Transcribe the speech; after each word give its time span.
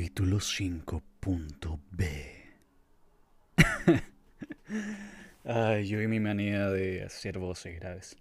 Capítulo 0.00 0.38
5.b 0.38 2.06
Ay, 5.44 5.86
yo 5.86 6.00
y 6.00 6.08
mi 6.08 6.18
manía 6.18 6.70
de 6.70 7.02
hacer 7.02 7.38
voces 7.38 7.78
graves. 7.78 8.16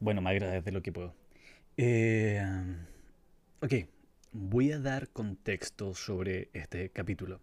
Bueno, 0.00 0.22
más 0.22 0.34
graves 0.34 0.64
de 0.64 0.72
lo 0.72 0.80
que 0.80 0.92
puedo. 0.92 1.14
Eh, 1.76 2.42
ok, 3.60 3.74
voy 4.32 4.72
a 4.72 4.78
dar 4.78 5.10
contexto 5.10 5.94
sobre 5.94 6.48
este 6.54 6.88
capítulo. 6.88 7.42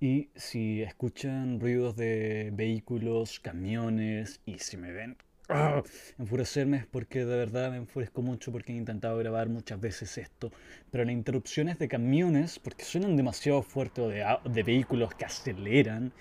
Y 0.00 0.30
si 0.34 0.82
escuchan 0.82 1.60
ruidos 1.60 1.94
de 1.94 2.50
vehículos, 2.52 3.38
camiones, 3.38 4.40
y 4.46 4.58
si 4.58 4.76
me 4.76 4.90
ven 4.90 5.16
¡Ah! 5.54 5.82
enfurecerme 6.18 6.78
es 6.78 6.86
porque 6.86 7.24
de 7.24 7.36
verdad 7.36 7.70
me 7.70 7.76
enfurezco 7.78 8.22
mucho 8.22 8.52
porque 8.52 8.72
he 8.72 8.76
intentado 8.76 9.18
grabar 9.18 9.48
muchas 9.48 9.80
veces 9.80 10.18
esto, 10.18 10.50
pero 10.90 11.04
las 11.04 11.12
interrupciones 11.12 11.78
de 11.78 11.88
camiones, 11.88 12.58
porque 12.58 12.84
suenan 12.84 13.16
demasiado 13.16 13.62
fuerte, 13.62 14.00
o 14.00 14.08
de, 14.08 14.24
de 14.44 14.62
vehículos 14.62 15.14
que 15.14 15.24
aceleran, 15.24 16.12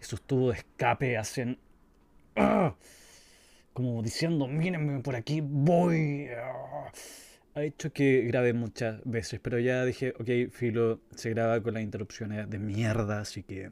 esos 0.00 0.22
tubos 0.22 0.54
de 0.54 0.60
escape 0.60 1.16
hacen... 1.16 1.58
¡ah! 2.36 2.74
como 3.74 4.02
diciendo, 4.02 4.46
mírenme 4.46 5.00
por 5.00 5.16
aquí, 5.16 5.40
voy. 5.42 6.28
¡ah! 6.34 6.90
Ha 7.56 7.62
hecho 7.62 7.92
que 7.92 8.22
grabe 8.22 8.52
muchas 8.52 9.00
veces, 9.04 9.40
pero 9.40 9.58
ya 9.58 9.84
dije, 9.84 10.14
ok, 10.18 10.52
Filo 10.52 11.00
se 11.14 11.30
graba 11.30 11.60
con 11.60 11.74
las 11.74 11.82
interrupciones 11.82 12.48
de 12.48 12.58
mierda, 12.58 13.20
así 13.20 13.42
que 13.42 13.70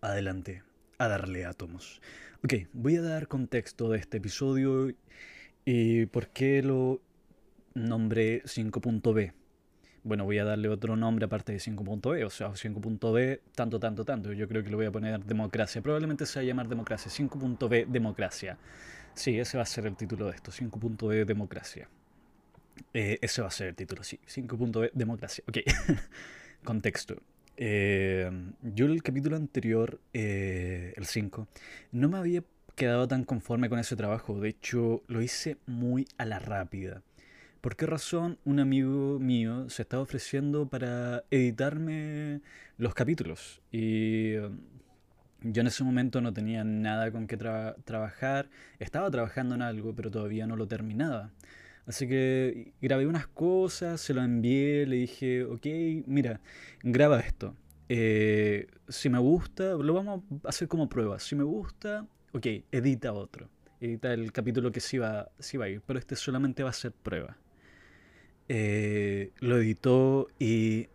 adelante, 0.00 0.62
a 0.98 1.08
darle 1.08 1.44
átomos. 1.44 2.00
Ok, 2.44 2.54
voy 2.72 2.96
a 2.96 3.02
dar 3.02 3.28
contexto 3.28 3.88
de 3.88 3.98
este 3.98 4.16
episodio 4.16 4.92
y 5.64 6.06
por 6.06 6.26
qué 6.30 6.60
lo 6.60 7.00
nombré 7.74 8.42
5.b. 8.42 9.32
Bueno, 10.02 10.24
voy 10.24 10.38
a 10.38 10.44
darle 10.44 10.68
otro 10.68 10.96
nombre 10.96 11.26
aparte 11.26 11.52
de 11.52 11.58
5.b, 11.58 12.24
o 12.24 12.30
sea, 12.30 12.48
5.b, 12.48 13.40
tanto, 13.54 13.78
tanto, 13.78 14.04
tanto. 14.04 14.32
Yo 14.32 14.48
creo 14.48 14.64
que 14.64 14.70
lo 14.70 14.76
voy 14.76 14.86
a 14.86 14.90
poner 14.90 15.24
democracia. 15.24 15.80
Probablemente 15.82 16.26
se 16.26 16.40
va 16.40 16.42
a 16.42 16.46
llamar 16.46 16.66
democracia. 16.68 17.12
5.b, 17.12 17.86
democracia. 17.88 18.58
Sí, 19.14 19.38
ese 19.38 19.56
va 19.56 19.62
a 19.62 19.66
ser 19.66 19.86
el 19.86 19.94
título 19.94 20.26
de 20.26 20.34
esto. 20.34 20.50
5.b, 20.50 21.24
democracia. 21.24 21.88
Eh, 22.92 23.20
ese 23.22 23.40
va 23.42 23.48
a 23.48 23.52
ser 23.52 23.68
el 23.68 23.76
título, 23.76 24.02
sí. 24.02 24.18
5.b, 24.26 24.90
democracia. 24.94 25.44
Ok, 25.46 25.58
contexto. 26.64 27.22
Eh, 27.56 28.30
yo 28.62 28.86
el 28.86 29.02
capítulo 29.02 29.36
anterior, 29.36 30.00
eh, 30.12 30.94
el 30.96 31.06
5, 31.06 31.46
no 31.92 32.08
me 32.08 32.18
había 32.18 32.42
quedado 32.74 33.06
tan 33.08 33.24
conforme 33.24 33.68
con 33.68 33.78
ese 33.78 33.96
trabajo. 33.96 34.40
De 34.40 34.48
hecho, 34.48 35.02
lo 35.08 35.22
hice 35.22 35.58
muy 35.66 36.06
a 36.18 36.24
la 36.24 36.38
rápida. 36.38 37.02
¿Por 37.60 37.76
qué 37.76 37.86
razón 37.86 38.38
un 38.44 38.58
amigo 38.58 39.20
mío 39.20 39.68
se 39.70 39.82
estaba 39.82 40.02
ofreciendo 40.02 40.66
para 40.68 41.22
editarme 41.30 42.40
los 42.76 42.92
capítulos? 42.94 43.62
Y 43.70 44.34
um, 44.36 44.58
yo 45.42 45.60
en 45.60 45.68
ese 45.68 45.84
momento 45.84 46.20
no 46.20 46.32
tenía 46.32 46.64
nada 46.64 47.12
con 47.12 47.26
qué 47.28 47.36
trabajar. 47.36 48.48
Estaba 48.80 49.10
trabajando 49.10 49.54
en 49.54 49.62
algo, 49.62 49.94
pero 49.94 50.10
todavía 50.10 50.46
no 50.46 50.56
lo 50.56 50.66
terminaba. 50.66 51.30
Así 51.86 52.06
que 52.06 52.72
grabé 52.80 53.06
unas 53.06 53.26
cosas, 53.26 54.00
se 54.00 54.14
lo 54.14 54.22
envié, 54.22 54.86
le 54.86 54.96
dije, 54.96 55.44
ok, 55.44 55.66
mira, 56.06 56.40
graba 56.82 57.20
esto. 57.20 57.56
Eh, 57.88 58.68
si 58.88 59.08
me 59.08 59.18
gusta, 59.18 59.74
lo 59.74 59.94
vamos 59.94 60.22
a 60.44 60.48
hacer 60.48 60.68
como 60.68 60.88
prueba. 60.88 61.18
Si 61.18 61.34
me 61.34 61.44
gusta, 61.44 62.06
ok, 62.32 62.46
edita 62.70 63.12
otro. 63.12 63.48
Edita 63.80 64.12
el 64.14 64.32
capítulo 64.32 64.70
que 64.70 64.80
sí 64.80 64.98
va, 64.98 65.30
sí 65.38 65.56
va 65.56 65.64
a 65.64 65.68
ir, 65.68 65.82
pero 65.84 65.98
este 65.98 66.14
solamente 66.14 66.62
va 66.62 66.70
a 66.70 66.72
ser 66.72 66.92
prueba. 66.92 67.36
Eh, 68.48 69.32
lo 69.40 69.58
editó 69.58 70.28
y 70.38 70.88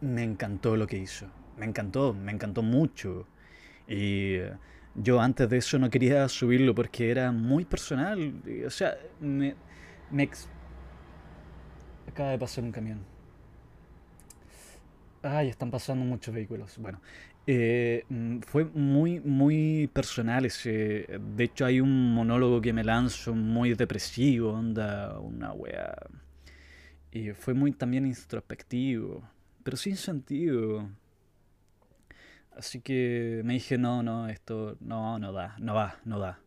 me 0.00 0.22
encantó 0.22 0.76
lo 0.76 0.86
que 0.86 0.98
hizo. 0.98 1.26
Me 1.56 1.66
encantó, 1.66 2.14
me 2.14 2.32
encantó 2.32 2.62
mucho. 2.62 3.26
Y 3.88 4.36
yo 4.96 5.20
antes 5.20 5.48
de 5.48 5.58
eso 5.58 5.78
no 5.78 5.90
quería 5.90 6.28
subirlo 6.28 6.74
porque 6.74 7.10
era 7.10 7.32
muy 7.32 7.64
personal. 7.64 8.42
O 8.66 8.70
sea, 8.70 8.96
me, 9.20 9.54
me 10.10 10.28
acaba 12.08 12.30
de 12.30 12.38
pasar 12.38 12.64
un 12.64 12.72
camión. 12.72 13.00
Ay, 15.22 15.48
están 15.48 15.70
pasando 15.70 16.04
muchos 16.04 16.34
vehículos. 16.34 16.78
Bueno, 16.78 17.00
eh, 17.46 18.04
mm, 18.08 18.40
fue 18.40 18.64
muy, 18.64 19.20
muy 19.20 19.88
personal 19.92 20.44
ese. 20.46 21.06
De 21.36 21.44
hecho, 21.44 21.64
hay 21.64 21.80
un 21.80 22.14
monólogo 22.14 22.60
que 22.60 22.72
me 22.72 22.84
lanzo 22.84 23.34
muy 23.34 23.74
depresivo, 23.74 24.52
onda, 24.52 25.18
una 25.18 25.52
wea. 25.52 25.94
Y 27.12 27.30
fue 27.32 27.54
muy 27.54 27.72
también 27.72 28.06
introspectivo, 28.06 29.22
pero 29.62 29.76
sin 29.76 29.96
sentido. 29.96 30.88
Así 32.56 32.80
que 32.80 33.42
me 33.44 33.54
dije, 33.54 33.76
no, 33.76 34.02
no, 34.02 34.28
esto 34.28 34.78
no, 34.80 35.18
no 35.18 35.32
da, 35.32 35.56
no 35.58 35.74
va, 35.74 36.00
no 36.04 36.18
da. 36.18 36.40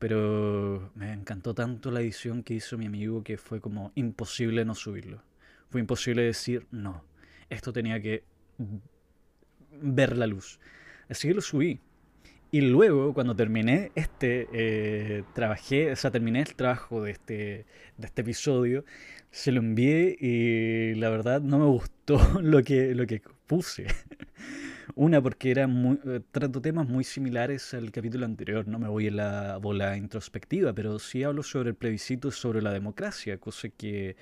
Pero 0.00 0.90
me 0.94 1.12
encantó 1.12 1.54
tanto 1.54 1.90
la 1.92 2.00
edición 2.00 2.42
que 2.42 2.54
hizo 2.54 2.76
mi 2.76 2.86
amigo 2.86 3.22
que 3.22 3.38
fue 3.38 3.60
como 3.60 3.92
imposible 3.94 4.64
no 4.64 4.74
subirlo. 4.74 5.22
Fue 5.70 5.80
imposible 5.80 6.22
decir, 6.22 6.66
no, 6.72 7.04
esto 7.48 7.72
tenía 7.72 8.00
que 8.00 8.24
ver 9.70 10.16
la 10.16 10.26
luz. 10.26 10.58
Así 11.08 11.28
que 11.28 11.34
lo 11.34 11.40
subí. 11.40 11.80
Y 12.50 12.60
luego, 12.62 13.14
cuando 13.14 13.34
terminé 13.36 13.92
este, 13.94 14.48
eh, 14.52 15.24
trabajé, 15.34 15.92
o 15.92 15.96
sea, 15.96 16.10
terminé 16.10 16.40
el 16.40 16.54
trabajo 16.56 17.02
de 17.02 17.12
este, 17.12 17.66
de 17.98 18.06
este 18.06 18.22
episodio, 18.22 18.84
se 19.30 19.52
lo 19.52 19.60
envié 19.60 20.16
y 20.18 20.94
la 20.94 21.10
verdad 21.10 21.40
no 21.40 21.58
me 21.58 21.66
gustó 21.66 22.18
lo 22.42 22.62
que, 22.62 22.94
lo 22.94 23.06
que 23.06 23.22
puse. 23.46 23.86
Una, 24.94 25.20
porque 25.20 25.50
era 25.50 25.66
muy, 25.66 25.98
eh, 26.06 26.20
trato 26.30 26.60
temas 26.60 26.88
muy 26.88 27.04
similares 27.04 27.74
al 27.74 27.90
capítulo 27.90 28.24
anterior. 28.24 28.68
No 28.68 28.78
me 28.78 28.88
voy 28.88 29.08
en 29.08 29.16
la 29.16 29.56
bola 29.58 29.96
introspectiva, 29.96 30.72
pero 30.72 30.98
sí 30.98 31.22
hablo 31.24 31.42
sobre 31.42 31.70
el 31.70 31.74
plebiscito 31.74 32.30
sobre 32.30 32.62
la 32.62 32.72
democracia, 32.72 33.38
cosa 33.38 33.68
que, 33.68 34.16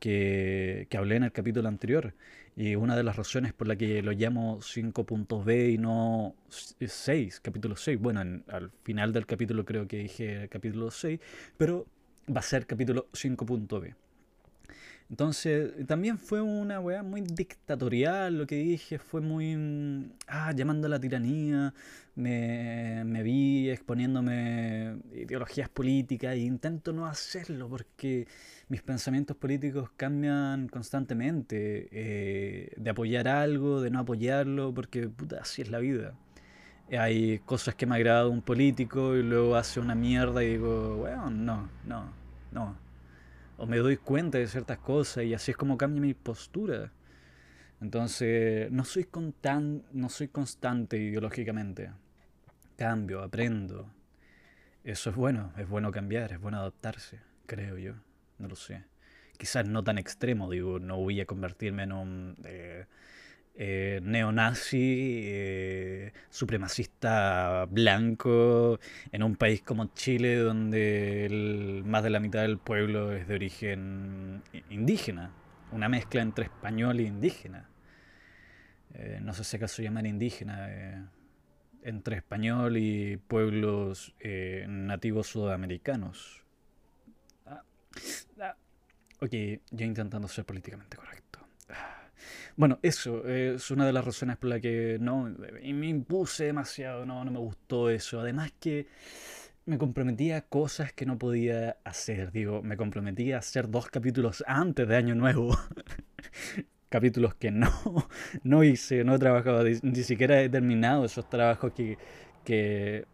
que, 0.00 0.86
que 0.90 0.96
hablé 0.96 1.16
en 1.16 1.24
el 1.24 1.32
capítulo 1.32 1.68
anterior. 1.68 2.14
Y 2.56 2.74
una 2.74 2.96
de 2.96 3.02
las 3.04 3.16
razones 3.16 3.52
por 3.52 3.68
la 3.68 3.76
que 3.76 4.02
lo 4.02 4.12
llamo 4.12 4.58
5.b 4.60 5.70
y 5.70 5.78
no 5.78 6.34
6, 6.48 7.40
capítulo 7.40 7.76
6. 7.76 7.98
Bueno, 8.00 8.20
al 8.20 8.70
final 8.82 9.12
del 9.12 9.26
capítulo 9.26 9.64
creo 9.64 9.86
que 9.88 9.98
dije 9.98 10.48
capítulo 10.50 10.90
6, 10.90 11.20
pero 11.56 11.86
va 12.34 12.40
a 12.40 12.42
ser 12.42 12.66
capítulo 12.66 13.06
5.b. 13.12 13.94
Entonces, 15.12 15.74
también 15.86 16.16
fue 16.16 16.40
una 16.40 16.80
weá 16.80 17.02
muy 17.02 17.20
dictatorial, 17.20 18.38
lo 18.38 18.46
que 18.46 18.56
dije, 18.56 18.98
fue 18.98 19.20
muy... 19.20 19.54
Mm, 19.54 20.12
ah, 20.26 20.52
llamando 20.56 20.86
a 20.86 20.90
la 20.90 20.98
tiranía, 20.98 21.74
me, 22.14 23.04
me 23.04 23.22
vi 23.22 23.68
exponiéndome 23.68 24.96
ideologías 25.14 25.68
políticas 25.68 26.32
e 26.32 26.38
intento 26.38 26.94
no 26.94 27.04
hacerlo 27.04 27.68
porque 27.68 28.26
mis 28.68 28.80
pensamientos 28.80 29.36
políticos 29.36 29.90
cambian 29.98 30.68
constantemente, 30.68 31.88
eh, 31.92 32.72
de 32.78 32.90
apoyar 32.90 33.28
algo, 33.28 33.82
de 33.82 33.90
no 33.90 33.98
apoyarlo, 34.00 34.72
porque 34.72 35.08
puta, 35.10 35.40
así 35.42 35.60
es 35.60 35.70
la 35.70 35.78
vida. 35.78 36.14
Hay 36.98 37.40
cosas 37.40 37.74
que 37.74 37.84
me 37.84 37.96
agrada 37.96 38.28
un 38.28 38.40
político 38.40 39.14
y 39.14 39.22
luego 39.22 39.56
hace 39.56 39.78
una 39.78 39.94
mierda 39.94 40.42
y 40.42 40.52
digo, 40.52 40.96
bueno, 40.96 41.28
no, 41.30 41.68
no, 41.84 42.10
no 42.50 42.81
o 43.56 43.66
me 43.66 43.78
doy 43.78 43.96
cuenta 43.96 44.38
de 44.38 44.46
ciertas 44.46 44.78
cosas 44.78 45.24
y 45.24 45.34
así 45.34 45.50
es 45.50 45.56
como 45.56 45.76
cambia 45.76 46.00
mi 46.00 46.14
postura. 46.14 46.92
Entonces, 47.80 48.70
no 48.70 48.84
soy, 48.84 49.08
tan, 49.40 49.84
no 49.92 50.08
soy 50.08 50.28
constante 50.28 50.98
ideológicamente. 50.98 51.90
Cambio, 52.76 53.22
aprendo. 53.22 53.92
Eso 54.84 55.10
es 55.10 55.16
bueno, 55.16 55.52
es 55.56 55.68
bueno 55.68 55.90
cambiar, 55.90 56.32
es 56.32 56.40
bueno 56.40 56.58
adaptarse, 56.58 57.20
creo 57.46 57.78
yo. 57.78 57.94
No 58.38 58.48
lo 58.48 58.56
sé. 58.56 58.84
Quizás 59.38 59.66
no 59.66 59.82
tan 59.82 59.98
extremo, 59.98 60.50
digo, 60.50 60.78
no 60.78 60.96
voy 60.98 61.20
a 61.20 61.26
convertirme 61.26 61.84
en 61.84 61.92
un... 61.92 62.36
Eh, 62.44 62.86
eh, 63.54 64.00
neonazi, 64.02 65.20
eh, 65.24 66.12
supremacista 66.30 67.66
blanco, 67.68 68.80
en 69.10 69.22
un 69.22 69.36
país 69.36 69.62
como 69.62 69.92
Chile 69.94 70.36
donde 70.36 71.82
más 71.84 72.02
de 72.02 72.10
la 72.10 72.20
mitad 72.20 72.42
del 72.42 72.58
pueblo 72.58 73.12
es 73.12 73.28
de 73.28 73.34
origen 73.34 74.42
indígena, 74.70 75.32
una 75.70 75.88
mezcla 75.88 76.22
entre 76.22 76.44
español 76.44 77.00
e 77.00 77.02
indígena. 77.04 77.68
Eh, 78.94 79.20
no 79.22 79.34
sé 79.34 79.44
si 79.44 79.56
acaso 79.56 79.82
llamar 79.82 80.06
indígena, 80.06 81.10
entre 81.82 82.16
español 82.16 82.76
y 82.76 83.16
pueblos 83.16 84.14
nativos 84.66 85.26
sudamericanos. 85.26 86.42
Ah, 87.46 87.62
ah, 88.40 88.56
ok, 89.20 89.32
yo 89.70 89.84
intentando 89.84 90.28
ser 90.28 90.44
políticamente 90.46 90.96
correcto. 90.96 91.41
Bueno, 92.56 92.78
eso 92.82 93.26
es 93.26 93.70
una 93.70 93.86
de 93.86 93.92
las 93.92 94.04
razones 94.04 94.36
por 94.36 94.50
la 94.50 94.60
que 94.60 94.98
no 95.00 95.24
me 95.24 95.88
impuse 95.88 96.44
demasiado, 96.44 97.06
no, 97.06 97.24
no 97.24 97.30
me 97.30 97.38
gustó 97.38 97.90
eso. 97.90 98.20
Además 98.20 98.52
que 98.60 98.86
me 99.64 99.78
comprometía 99.78 100.38
a 100.38 100.40
cosas 100.42 100.92
que 100.92 101.06
no 101.06 101.18
podía 101.18 101.76
hacer. 101.84 102.32
Digo, 102.32 102.62
me 102.62 102.76
comprometía 102.76 103.36
a 103.36 103.38
hacer 103.38 103.70
dos 103.70 103.88
capítulos 103.88 104.44
antes 104.46 104.86
de 104.88 104.96
Año 104.96 105.14
Nuevo. 105.14 105.56
capítulos 106.92 107.34
que 107.34 107.50
no, 107.50 107.70
no 108.44 108.62
hice, 108.62 109.02
no 109.02 109.14
he 109.14 109.18
trabajado, 109.18 109.64
ni 109.64 110.02
siquiera 110.02 110.42
he 110.42 110.48
terminado 110.50 111.06
esos 111.06 111.28
trabajos 111.28 111.72
que, 111.72 111.96
que, 112.44 113.06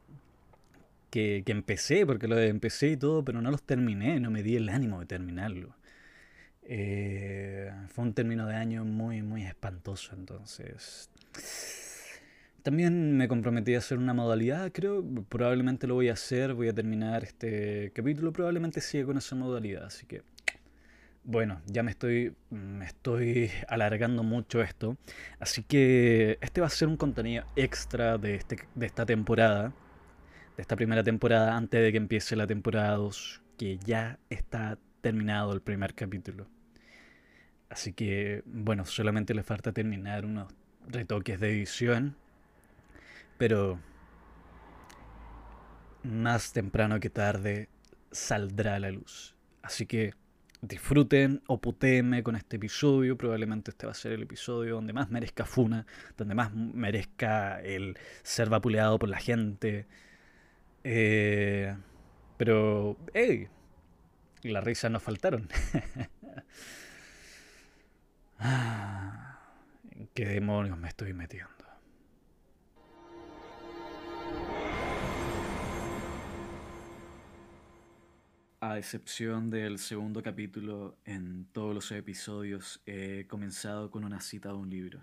que, 1.11 1.45
empecé, 1.47 2.05
porque 2.05 2.27
los 2.27 2.39
empecé 2.41 2.89
y 2.89 2.97
todo, 2.97 3.25
pero 3.25 3.41
no 3.41 3.51
los 3.51 3.63
terminé, 3.63 4.19
no 4.21 4.31
me 4.31 4.43
di 4.43 4.57
el 4.57 4.69
ánimo 4.69 5.01
de 5.01 5.07
terminarlo. 5.07 5.75
Eh, 6.71 7.73
fue 7.89 8.05
un 8.05 8.13
término 8.13 8.47
de 8.47 8.55
año 8.55 8.85
muy, 8.85 9.23
muy 9.23 9.43
espantoso, 9.45 10.15
entonces... 10.15 11.11
También 12.63 13.17
me 13.17 13.29
comprometí 13.29 13.75
a 13.75 13.79
hacer 13.79 13.97
una 13.97 14.13
modalidad, 14.13 14.71
creo, 14.73 15.03
probablemente 15.29 15.87
lo 15.87 15.95
voy 15.95 16.11
a 16.11 16.13
hacer, 16.13 16.53
voy 16.53 16.69
a 16.69 16.75
terminar 16.75 17.25
este 17.25 17.91
capítulo, 17.95 18.33
probablemente 18.33 18.83
siga 18.83 19.07
con 19.07 19.17
esa 19.17 19.35
modalidad, 19.35 19.87
así 19.87 20.05
que 20.05 20.23
bueno, 21.25 21.61
ya 21.67 21.83
me 21.83 21.91
estoy, 21.91 22.35
me 22.49 22.87
estoy 22.87 23.51
alargando 23.69 24.23
mucho 24.23 24.63
esto. 24.63 24.97
Así 25.39 25.63
que 25.63 26.39
este 26.41 26.63
va 26.63 26.69
a 26.69 26.71
ser 26.71 26.89
un 26.89 26.97
contenido 26.97 27.45
extra 27.55 28.17
de, 28.17 28.35
este, 28.37 28.67
de 28.75 28.87
esta 28.87 29.05
temporada. 29.05 29.75
De 30.57 30.63
esta 30.63 30.75
primera 30.75 31.05
temporada 31.05 31.55
antes 31.55 31.83
de 31.83 31.93
que 31.93 31.99
empiece 31.99 32.35
la 32.35 32.47
temporada 32.47 32.97
2. 32.97 33.43
Que 33.59 33.77
ya 33.77 34.19
está 34.31 34.79
terminado 35.03 35.53
el 35.53 35.61
primer 35.61 35.95
capítulo. 35.95 36.47
Así 37.69 37.93
que, 37.93 38.43
bueno, 38.47 38.85
solamente 38.85 39.35
le 39.35 39.43
falta 39.43 39.73
terminar 39.73 40.25
unos 40.25 40.53
retoques 40.87 41.39
de 41.41 41.51
edición. 41.51 42.17
Pero 43.37 43.79
más 46.03 46.53
temprano 46.53 46.99
que 47.01 47.11
tarde 47.11 47.69
saldrá 48.11 48.77
a 48.77 48.81
la 48.81 48.91
luz. 48.91 49.37
Así 49.63 49.87
que 49.87 50.15
disfruten 50.61 51.43
o 51.47 51.61
con 51.61 52.37
este 52.37 52.57
episodio. 52.57 53.17
Probablemente 53.17 53.71
este 53.71 53.87
va 53.87 53.93
a 53.93 53.95
ser 53.95 54.13
el 54.13 54.23
episodio 54.23 54.77
donde 54.77 54.93
más 54.93 55.11
merezca 55.11 55.45
Funa, 55.45 55.87
donde 56.17 56.35
más 56.35 56.53
merezca 56.55 57.61
el 57.61 57.97
ser 58.23 58.49
vapuleado 58.49 58.99
por 58.99 59.09
la 59.09 59.19
gente. 59.19 59.87
Eh, 60.85 61.77
pero, 62.37 62.97
hey, 63.15 63.49
las 64.43 64.65
risas 64.65 64.91
nos 64.91 65.03
faltaron. 65.03 65.49
¿En 68.41 70.09
qué 70.15 70.27
demonios 70.27 70.79
me 70.79 70.89
estoy 70.89 71.13
metiendo? 71.13 71.53
A 78.61 78.79
excepción 78.79 79.51
del 79.51 79.79
segundo 79.79 80.23
capítulo, 80.23 80.99
en 81.05 81.47
todos 81.53 81.75
los 81.75 81.91
episodios 81.93 82.81
he 82.87 83.27
comenzado 83.29 83.91
con 83.91 84.05
una 84.05 84.21
cita 84.21 84.51
de 84.51 84.55
un 84.55 84.71
libro. 84.71 85.01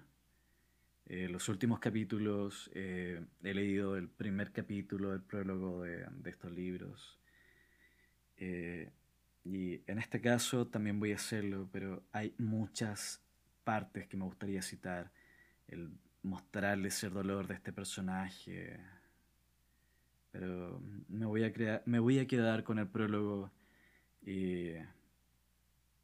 En 1.06 1.32
los 1.32 1.48
últimos 1.50 1.80
capítulos 1.80 2.70
eh, 2.74 3.24
he 3.44 3.54
leído 3.54 3.96
el 3.96 4.10
primer 4.10 4.52
capítulo, 4.52 5.14
el 5.14 5.22
prólogo 5.22 5.84
de, 5.84 6.06
estos 6.26 6.52
libros. 6.52 7.20
Eh, 8.38 8.92
y 9.44 9.82
en 9.90 10.00
este 10.00 10.20
caso 10.20 10.68
también 10.68 11.00
voy 11.00 11.12
a 11.12 11.16
hacerlo, 11.16 11.70
pero 11.72 12.04
hay 12.12 12.34
muchas 12.38 13.25
partes 13.66 14.08
que 14.08 14.16
me 14.16 14.24
gustaría 14.24 14.62
citar. 14.62 15.12
El 15.68 15.92
mostrarles 16.26 17.04
el 17.04 17.14
dolor 17.14 17.48
de 17.48 17.54
este 17.54 17.72
personaje, 17.72 18.80
pero 20.32 20.82
me 21.08 21.26
voy 21.26 21.44
a, 21.44 21.54
crear, 21.54 21.84
me 21.86 22.00
voy 22.00 22.20
a 22.20 22.28
quedar 22.28 22.64
con 22.64 22.80
el 22.80 22.88
prólogo 22.88 23.52
y 24.26 24.72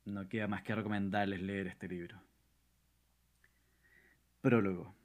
no 0.05 0.29
queda 0.29 0.47
más 0.47 0.61
que 0.61 0.75
recomendarles 0.75 1.41
leer 1.41 1.67
este 1.67 1.87
libro. 1.87 2.21
Prólogo. 4.41 4.95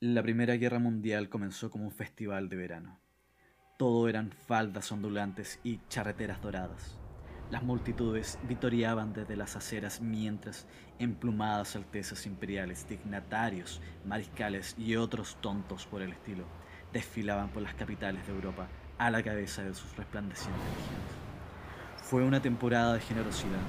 La 0.00 0.22
Primera 0.22 0.54
Guerra 0.54 0.78
Mundial 0.78 1.28
comenzó 1.28 1.70
como 1.70 1.84
un 1.84 1.92
festival 1.92 2.48
de 2.48 2.56
verano. 2.56 3.00
Todo 3.78 4.08
eran 4.08 4.30
faldas 4.30 4.92
ondulantes 4.92 5.60
y 5.64 5.80
charreteras 5.88 6.40
doradas. 6.42 6.99
Las 7.50 7.64
multitudes 7.64 8.38
vitoreaban 8.48 9.12
desde 9.12 9.34
las 9.34 9.56
aceras 9.56 10.00
mientras 10.00 10.66
emplumadas 11.00 11.74
altezas 11.74 12.24
imperiales, 12.26 12.86
dignatarios, 12.88 13.80
mariscales 14.04 14.76
y 14.78 14.94
otros 14.94 15.36
tontos 15.40 15.84
por 15.86 16.00
el 16.02 16.12
estilo 16.12 16.44
desfilaban 16.92 17.48
por 17.48 17.62
las 17.62 17.74
capitales 17.74 18.24
de 18.26 18.32
Europa 18.32 18.68
a 18.98 19.10
la 19.10 19.22
cabeza 19.22 19.62
de 19.62 19.74
sus 19.74 19.96
resplandecientes 19.96 20.62
legiones. 20.62 22.04
Fue 22.04 22.22
una 22.24 22.40
temporada 22.40 22.94
de 22.94 23.00
generosidad, 23.00 23.60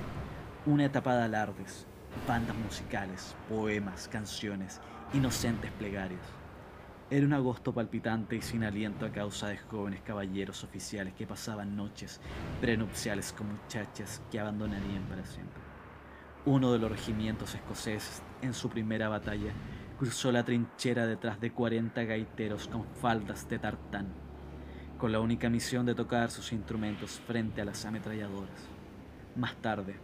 una 0.65 0.85
etapa 0.85 1.15
de 1.15 1.23
alardes, 1.23 1.87
bandas 2.27 2.55
musicales, 2.55 3.35
poemas, 3.49 4.07
canciones, 4.07 4.79
inocentes 5.13 5.71
plegarias. 5.71 6.21
Era 7.13 7.25
un 7.25 7.33
agosto 7.33 7.73
palpitante 7.73 8.37
y 8.37 8.41
sin 8.41 8.63
aliento 8.63 9.05
a 9.05 9.11
causa 9.11 9.49
de 9.49 9.57
jóvenes 9.57 9.99
caballeros 10.01 10.63
oficiales 10.63 11.13
que 11.13 11.27
pasaban 11.27 11.75
noches 11.75 12.21
prenupciales 12.61 13.33
con 13.33 13.51
muchachas 13.51 14.21
que 14.31 14.39
abandonarían 14.39 15.03
para 15.09 15.25
siempre. 15.25 15.61
Uno 16.45 16.71
de 16.71 16.79
los 16.79 16.89
regimientos 16.89 17.53
escoceses, 17.53 18.23
en 18.41 18.53
su 18.53 18.69
primera 18.69 19.09
batalla, 19.09 19.51
cruzó 19.99 20.31
la 20.31 20.45
trinchera 20.45 21.05
detrás 21.05 21.41
de 21.41 21.51
40 21.51 22.01
gaiteros 22.05 22.69
con 22.69 22.85
faldas 22.85 23.49
de 23.49 23.59
tartán, 23.59 24.07
con 24.97 25.11
la 25.11 25.19
única 25.19 25.49
misión 25.49 25.85
de 25.85 25.95
tocar 25.95 26.31
sus 26.31 26.53
instrumentos 26.53 27.19
frente 27.27 27.59
a 27.59 27.65
las 27.65 27.83
ametralladoras. 27.83 28.69
Más 29.35 29.57
tarde, 29.57 29.95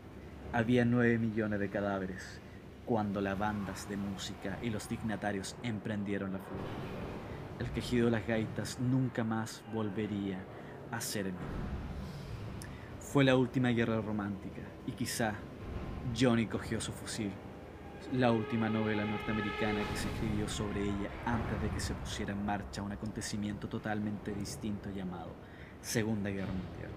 había 0.51 0.83
9 0.83 1.19
millones 1.19 1.61
de 1.61 1.69
cadáveres 1.69 2.41
cuando 2.87 3.21
las 3.21 3.37
bandas 3.37 3.87
de 3.89 3.97
música 3.97 4.57
y 4.63 4.71
los 4.71 4.89
dignatarios 4.89 5.55
emprendieron 5.61 6.33
la 6.33 6.39
fuga. 6.39 6.63
El 7.59 7.69
quejido 7.71 8.05
de 8.05 8.11
las 8.11 8.25
gaitas 8.25 8.79
nunca 8.79 9.23
más 9.23 9.61
volvería 9.73 10.39
a 10.89 11.01
ser. 11.01 11.33
Fue 12.99 13.23
la 13.23 13.35
última 13.35 13.69
guerra 13.69 14.01
romántica 14.01 14.61
y 14.87 14.93
quizá 14.93 15.33
Johnny 16.17 16.47
cogió 16.47 16.79
su 16.79 16.93
fusil 16.93 17.31
la 18.13 18.31
última 18.31 18.69
novela 18.69 19.03
norteamericana 19.03 19.79
que 19.89 19.97
se 19.97 20.07
escribió 20.07 20.47
sobre 20.47 20.83
ella 20.83 21.09
antes 21.25 21.61
de 21.61 21.69
que 21.69 21.79
se 21.79 21.93
pusiera 21.93 22.31
en 22.31 22.45
marcha 22.45 22.81
un 22.81 22.93
acontecimiento 22.93 23.67
totalmente 23.67 24.33
distinto 24.33 24.89
llamado 24.91 25.35
Segunda 25.81 26.29
Guerra 26.29 26.53
Mundial. 26.53 26.91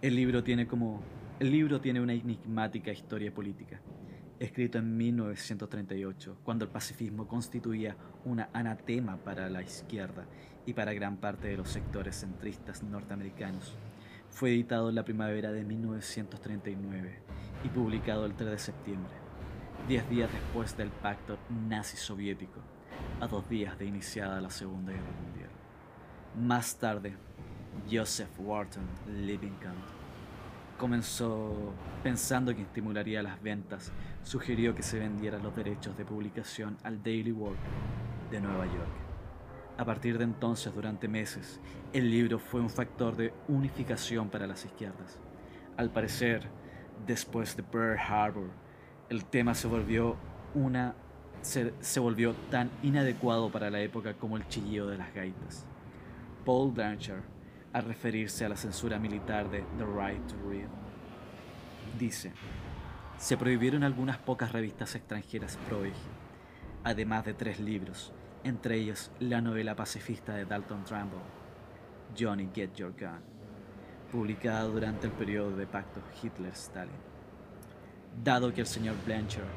El 0.00 0.14
libro 0.14 0.44
tiene 0.44 0.68
como 0.68 1.02
el 1.40 1.50
libro 1.50 1.80
tiene 1.80 2.00
una 2.00 2.12
enigmática 2.12 2.92
historia 2.92 3.34
política, 3.34 3.80
escrito 4.38 4.78
en 4.78 4.96
1938, 4.96 6.38
cuando 6.42 6.64
el 6.64 6.70
pacifismo 6.70 7.26
constituía 7.26 7.96
una 8.24 8.48
anatema 8.52 9.16
para 9.16 9.48
la 9.48 9.62
izquierda 9.62 10.26
y 10.66 10.72
para 10.72 10.92
gran 10.92 11.16
parte 11.18 11.48
de 11.48 11.56
los 11.56 11.68
sectores 11.68 12.20
centristas 12.20 12.82
norteamericanos. 12.82 13.76
Fue 14.30 14.50
editado 14.50 14.88
en 14.88 14.96
la 14.96 15.04
primavera 15.04 15.52
de 15.52 15.64
1939 15.64 17.18
y 17.64 17.68
publicado 17.68 18.26
el 18.26 18.34
3 18.34 18.50
de 18.50 18.58
septiembre 18.58 19.24
diez 19.88 20.08
días 20.08 20.32
después 20.32 20.76
del 20.76 20.88
pacto 20.88 21.36
nazi-soviético, 21.68 22.60
a 23.20 23.26
dos 23.26 23.46
días 23.48 23.78
de 23.78 23.84
iniciada 23.84 24.40
la 24.40 24.48
Segunda 24.48 24.92
Guerra 24.92 25.12
Mundial. 25.22 25.50
Más 26.40 26.78
tarde, 26.78 27.14
Joseph 27.90 28.30
Wharton 28.38 28.84
Livingstone 29.26 30.03
comenzó 30.78 31.72
pensando 32.02 32.54
que 32.54 32.62
estimularía 32.62 33.22
las 33.22 33.42
ventas, 33.42 33.92
sugirió 34.22 34.74
que 34.74 34.82
se 34.82 34.98
vendieran 34.98 35.42
los 35.42 35.54
derechos 35.54 35.96
de 35.96 36.04
publicación 36.04 36.76
al 36.82 37.02
Daily 37.02 37.32
World 37.32 37.58
de 38.30 38.40
Nueva 38.40 38.66
York. 38.66 39.04
A 39.76 39.84
partir 39.84 40.18
de 40.18 40.24
entonces, 40.24 40.72
durante 40.74 41.08
meses, 41.08 41.60
el 41.92 42.10
libro 42.10 42.38
fue 42.38 42.60
un 42.60 42.70
factor 42.70 43.16
de 43.16 43.32
unificación 43.48 44.28
para 44.28 44.46
las 44.46 44.64
izquierdas. 44.64 45.18
Al 45.76 45.90
parecer, 45.90 46.48
después 47.06 47.56
de 47.56 47.62
Pearl 47.62 47.98
Harbor, 47.98 48.50
el 49.08 49.24
tema 49.24 49.54
se 49.54 49.66
volvió 49.66 50.16
una 50.54 50.94
se, 51.44 52.00
volvió 52.00 52.34
tan 52.50 52.70
inadecuado 52.82 53.50
para 53.50 53.70
la 53.70 53.80
época 53.80 54.14
como 54.14 54.36
el 54.36 54.48
chillido 54.48 54.88
de 54.88 54.98
las 54.98 55.12
gaitas. 55.14 55.66
Paul 56.44 56.72
Blanchard, 56.72 57.22
al 57.74 57.84
referirse 57.84 58.44
a 58.44 58.48
la 58.48 58.56
censura 58.56 59.00
militar 59.00 59.50
de 59.50 59.64
The 59.76 59.84
Right 59.84 60.26
to 60.28 60.36
Read, 60.48 60.68
dice, 61.98 62.32
se 63.18 63.36
prohibieron 63.36 63.82
algunas 63.82 64.16
pocas 64.16 64.52
revistas 64.52 64.94
extranjeras 64.94 65.58
pro 65.68 65.82
además 66.84 67.24
de 67.24 67.34
tres 67.34 67.58
libros, 67.58 68.12
entre 68.44 68.76
ellos 68.76 69.10
la 69.18 69.40
novela 69.40 69.74
pacifista 69.74 70.34
de 70.34 70.44
Dalton 70.44 70.84
Trumbull, 70.84 71.22
Johnny 72.16 72.48
Get 72.54 72.74
Your 72.74 72.92
Gun, 72.92 73.20
publicada 74.12 74.64
durante 74.64 75.08
el 75.08 75.12
periodo 75.12 75.56
de 75.56 75.66
pacto 75.66 76.00
Hitler-Stalin. 76.22 76.94
Dado 78.22 78.54
que 78.54 78.60
el 78.60 78.68
señor 78.68 78.94
Blanchard 79.04 79.48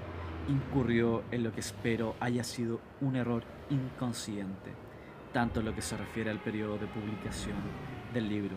incurrió 0.47 1.23
en 1.29 1.43
lo 1.43 1.51
que 1.51 1.59
espero 1.59 2.15
haya 2.19 2.43
sido 2.43 2.79
un 3.01 3.15
error 3.15 3.43
inconsciente, 3.69 4.71
tanto 5.33 5.59
en 5.59 5.67
lo 5.67 5.75
que 5.75 5.83
se 5.83 5.97
refiere 5.97 6.31
al 6.31 6.39
periodo 6.39 6.79
de 6.79 6.87
publicación 6.87 7.96
del 8.13 8.29
libro, 8.29 8.55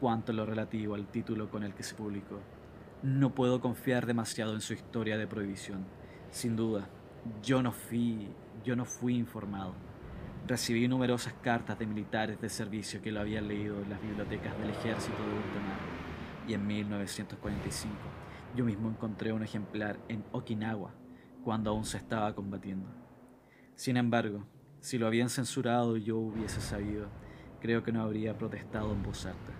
cuanto 0.00 0.32
lo 0.32 0.46
relativo 0.46 0.94
al 0.94 1.06
título 1.06 1.50
con 1.50 1.62
el 1.62 1.74
que 1.74 1.82
se 1.82 1.94
publicó. 1.94 2.40
No 3.02 3.34
puedo 3.34 3.60
confiar 3.60 4.06
demasiado 4.06 4.54
en 4.54 4.60
su 4.60 4.72
historia 4.72 5.16
de 5.16 5.26
prohibición. 5.26 5.84
Sin 6.30 6.56
duda, 6.56 6.88
yo 7.42 7.62
no 7.62 7.72
fui, 7.72 8.28
yo 8.64 8.76
no 8.76 8.84
fui 8.84 9.16
informado. 9.16 9.74
Recibí 10.46 10.88
numerosas 10.88 11.34
cartas 11.42 11.78
de 11.78 11.86
militares 11.86 12.40
de 12.40 12.48
servicio 12.48 13.02
que 13.02 13.12
lo 13.12 13.20
habían 13.20 13.48
leído 13.48 13.80
en 13.82 13.90
las 13.90 14.00
bibliotecas 14.00 14.58
del 14.58 14.70
ejército 14.70 15.18
de 15.18 15.34
ultramar. 15.34 15.78
Y 16.46 16.54
en 16.54 16.66
1945, 16.66 17.94
yo 18.56 18.64
mismo 18.64 18.88
encontré 18.88 19.32
un 19.32 19.42
ejemplar 19.42 19.98
en 20.08 20.24
Okinawa, 20.32 20.94
cuando 21.44 21.70
aún 21.70 21.84
se 21.84 21.98
estaba 21.98 22.34
combatiendo. 22.34 22.88
Sin 23.74 23.96
embargo, 23.96 24.46
si 24.80 24.98
lo 24.98 25.06
habían 25.06 25.28
censurado 25.28 25.96
yo 25.96 26.16
hubiese 26.16 26.60
sabido, 26.60 27.08
creo 27.60 27.82
que 27.82 27.92
no 27.92 28.02
habría 28.02 28.36
protestado 28.36 28.92
en 28.92 29.02
voz 29.02 29.26
alta. 29.26 29.52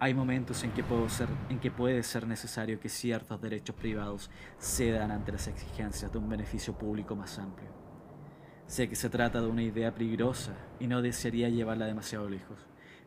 Hay 0.00 0.12
momentos 0.12 0.62
en 0.64 0.72
que, 0.72 0.82
puede 1.70 2.02
ser 2.02 2.26
necesario 2.26 2.80
que 2.80 2.88
ciertos 2.88 3.40
derechos 3.40 3.76
privados 3.76 4.30
cedan 4.58 5.10
ante 5.10 5.32
las 5.32 5.46
exigencias 5.46 6.12
de 6.12 6.18
un 6.18 6.28
beneficio 6.28 6.76
público 6.76 7.14
más 7.16 7.38
amplio. 7.38 7.70
Sé 8.66 8.88
que 8.88 8.96
se 8.96 9.08
trata 9.08 9.40
de 9.40 9.46
una 9.46 9.62
idea 9.62 9.94
peligrosa 9.94 10.52
y 10.80 10.88
no 10.88 11.00
desearía 11.00 11.48
llevarla 11.48 11.86
demasiado 11.86 12.28
lejos, 12.28 12.58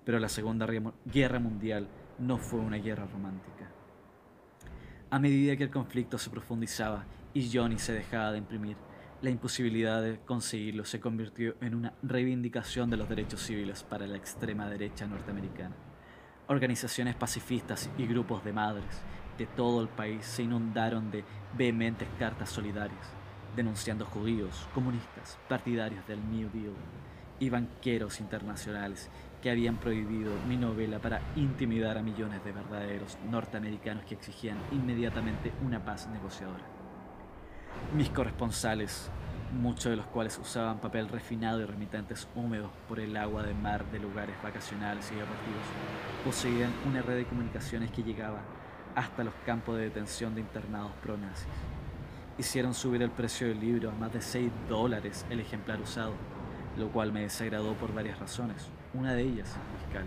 pero 0.06 0.20
la 0.20 0.30
Segunda 0.30 0.68
Guerra 1.06 1.40
Mundial 1.40 1.88
no 2.20 2.38
fue 2.38 2.60
una 2.60 2.78
guerra 2.78 3.06
romántica. 3.06 3.70
A 5.10 5.20
medida 5.20 5.56
que 5.56 5.64
el 5.64 5.72
conflicto 5.72 6.18
se 6.18 6.30
profundizaba 6.30 7.06
y 7.34 7.50
Johnny 7.52 7.78
se 7.78 7.94
dejaba 7.94 8.32
de 8.32 8.40
imprimir, 8.40 8.78
la 9.22 9.32
imposibilidad 9.32 10.02
de 10.04 10.20
conseguirlo 10.20 10.86
se 10.86 11.00
convirtió 11.00 11.56
en 11.62 11.74
una 11.74 11.94
reivindicación 12.04 12.90
de 12.90 12.98
los 12.98 13.10
derechos 13.10 13.42
civiles 13.42 13.84
para 13.84 14.06
la 14.06 14.16
extrema 14.16 14.70
derecha 14.70 15.08
norteamericana. 15.08 15.76
Organizaciones 16.48 17.16
pacifistas 17.16 17.90
y 17.98 18.06
grupos 18.06 18.44
de 18.44 18.54
madres 18.54 19.02
de 19.40 19.48
todo 19.48 19.82
el 19.82 19.88
país 19.88 20.24
se 20.24 20.44
inundaron 20.44 21.10
de 21.10 21.24
vehementes 21.58 22.08
cartas 22.20 22.50
solidarias, 22.50 23.08
denunciando 23.56 24.06
judíos, 24.06 24.68
comunistas, 24.74 25.40
partidarios 25.50 26.08
del 26.08 26.20
New 26.30 26.50
Deal 26.52 26.74
y 27.40 27.50
banqueros 27.50 28.20
internacionales 28.20 29.10
que 29.42 29.50
habían 29.50 29.78
prohibido 29.78 30.32
mi 30.48 30.58
novela 30.58 31.00
para 31.00 31.22
intimidar 31.36 31.98
a 31.98 32.04
millones 32.04 32.44
de 32.44 32.52
verdaderos 32.52 33.18
norteamericanos 33.30 34.06
que 34.06 34.16
exigían 34.16 34.58
inmediatamente 34.72 35.52
una 35.64 35.84
paz 35.84 36.08
negociadora. 36.08 36.77
Mis 37.94 38.10
corresponsales, 38.10 39.10
muchos 39.54 39.90
de 39.92 39.96
los 39.96 40.06
cuales 40.08 40.38
usaban 40.38 40.80
papel 40.80 41.08
refinado 41.08 41.62
y 41.62 41.66
remitentes 41.66 42.28
húmedos 42.36 42.70
por 42.88 43.00
el 43.00 43.16
agua 43.16 43.44
de 43.44 43.54
mar 43.54 43.86
de 43.92 44.00
lugares 44.00 44.36
vacacionales 44.44 45.10
y 45.12 45.16
deportivos, 45.16 45.64
poseían 46.26 46.72
una 46.86 47.02
red 47.02 47.16
de 47.16 47.26
comunicaciones 47.26 47.92
que 47.92 48.04
llegaba 48.04 48.42
hasta 48.94 49.24
los 49.24 49.34
campos 49.46 49.78
de 49.78 49.84
detención 49.84 50.36
de 50.36 50.42
internados 50.42 50.92
pro-nazis. 51.02 51.48
Hicieron 52.38 52.74
subir 52.74 53.02
el 53.02 53.10
precio 53.10 53.48
del 53.48 53.60
libro 53.60 53.90
a 53.90 53.94
más 53.94 54.12
de 54.12 54.22
6 54.22 54.52
dólares 54.68 55.26
el 55.30 55.40
ejemplar 55.40 55.80
usado, 55.80 56.14
lo 56.78 56.90
cual 56.90 57.12
me 57.12 57.22
desagradó 57.22 57.74
por 57.74 57.94
varias 57.94 58.20
razones, 58.20 58.68
una 58.94 59.14
de 59.14 59.24
ellas 59.24 59.56
fiscal. 59.82 60.06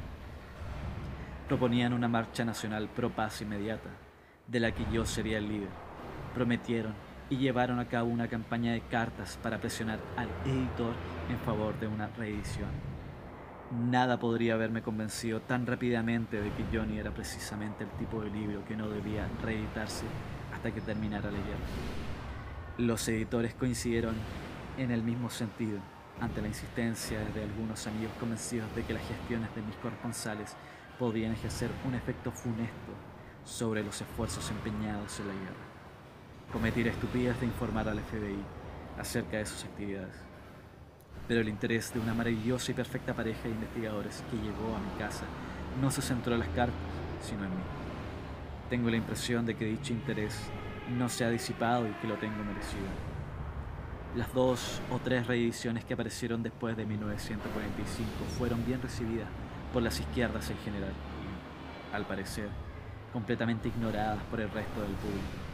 Proponían 1.49 1.93
una 1.93 2.09
marcha 2.09 2.45
nacional 2.45 2.89
pro-paz 2.89 3.41
inmediata, 3.43 3.91
de 4.47 4.61
la 4.61 4.73
que 4.73 4.85
yo 4.93 5.07
sería 5.07 5.39
el 5.39 5.49
líder. 5.49 5.71
Prometieron 6.35 6.95
y 7.31 7.37
llevaron 7.37 7.79
a 7.79 7.87
cabo 7.87 8.11
una 8.11 8.29
campaña 8.29 8.73
de 8.73 8.81
cartas 8.83 9.39
para 9.41 9.59
presionar 9.59 10.01
al 10.17 10.29
editor 10.45 10.95
en 11.31 11.39
favor 11.39 11.79
de 11.79 11.87
una 11.87 12.09
reedición. 12.09 12.69
Nada 13.71 14.19
podría 14.19 14.55
haberme 14.55 14.83
convencido 14.83 15.41
tan 15.41 15.65
rápidamente 15.65 16.41
de 16.41 16.51
que 16.51 16.65
Johnny 16.73 16.99
era 16.99 17.13
precisamente 17.13 17.85
el 17.85 17.91
tipo 17.91 18.21
de 18.21 18.31
libro 18.31 18.65
que 18.65 18.77
no 18.77 18.89
debía 18.89 19.29
reeditarse 19.43 20.05
hasta 20.53 20.75
que 20.75 20.81
terminara 20.81 21.31
guerra. 21.31 21.45
Los 22.79 23.07
editores 23.09 23.55
coincidieron 23.55 24.17
en 24.77 24.91
el 24.91 25.05
mismo 25.05 25.31
sentido 25.31 25.79
ante 26.21 26.43
la 26.43 26.49
insistencia 26.49 27.21
de 27.33 27.45
algunos 27.45 27.87
amigos 27.87 28.13
convencidos 28.19 28.75
de 28.75 28.83
que 28.83 28.95
las 28.95 29.07
gestiones 29.07 29.55
de 29.55 29.63
mis 29.63 29.77
corresponsales 29.77 30.57
podían 30.99 31.33
ejercer 31.33 31.71
un 31.87 31.95
efecto 31.95 32.33
funesto 32.33 32.93
sobre 33.45 33.85
los 33.85 34.01
esfuerzos 34.01 34.51
empeñados 34.51 35.21
en 35.21 35.29
la 35.29 35.35
guerra. 35.35 35.70
Cometí 36.53 36.83
la 36.83 36.91
estupidez 36.91 37.39
de 37.39 37.47
informar 37.47 37.89
al 37.89 38.01
FBI 38.01 38.37
acerca 38.99 39.37
de 39.37 39.47
sus 39.47 39.63
actividades. 39.63 40.17
Pero 41.29 41.43
el 41.43 41.49
interés 41.49 41.95
de 41.95 42.01
una 42.01 42.13
maravillosa 42.13 42.73
y 42.73 42.75
perfecta 42.75 43.15
pareja 43.15 43.45
de 43.45 43.51
investigadores 43.51 44.25
que 44.29 44.37
llegó 44.37 44.75
a 44.75 44.81
mi 44.81 44.99
casa 44.99 45.27
no 45.81 45.93
se 45.93 46.03
centró 46.03 46.35
en 46.35 46.41
las 46.41 46.49
cartas, 46.49 46.75
sino 47.23 47.45
en 47.45 47.51
mí. 47.51 47.63
Tengo 48.69 48.91
la 48.91 48.97
impresión 48.97 49.47
de 49.47 49.55
que 49.55 49.65
dicho 49.65 49.93
interés 49.93 50.37
no 50.99 51.09
se 51.09 51.25
ha 51.25 51.31
disipado 51.31 51.87
y 51.87 51.93
que 51.93 52.09
lo 52.09 52.17
tengo 52.17 52.43
merecido. 52.43 52.89
Las 54.17 54.35
dos 54.35 54.81
o 54.91 54.99
tres 54.99 55.29
reediciones 55.29 55.85
que 55.85 55.95
aparecieron 55.95 56.43
después 56.43 56.77
de 56.77 56.85
1945 56.85 58.11
fueron 58.37 58.67
bien 58.67 58.83
recibidas 58.83 59.29
por 59.73 59.83
las 59.83 60.01
izquierdas 60.01 60.51
en 60.51 60.59
general, 60.59 60.93
al 61.93 62.05
parecer 62.07 62.49
completamente 63.13 63.69
ignoradas 63.69 64.21
por 64.25 64.41
el 64.41 64.51
resto 64.51 64.81
del 64.83 64.93
público 64.95 65.50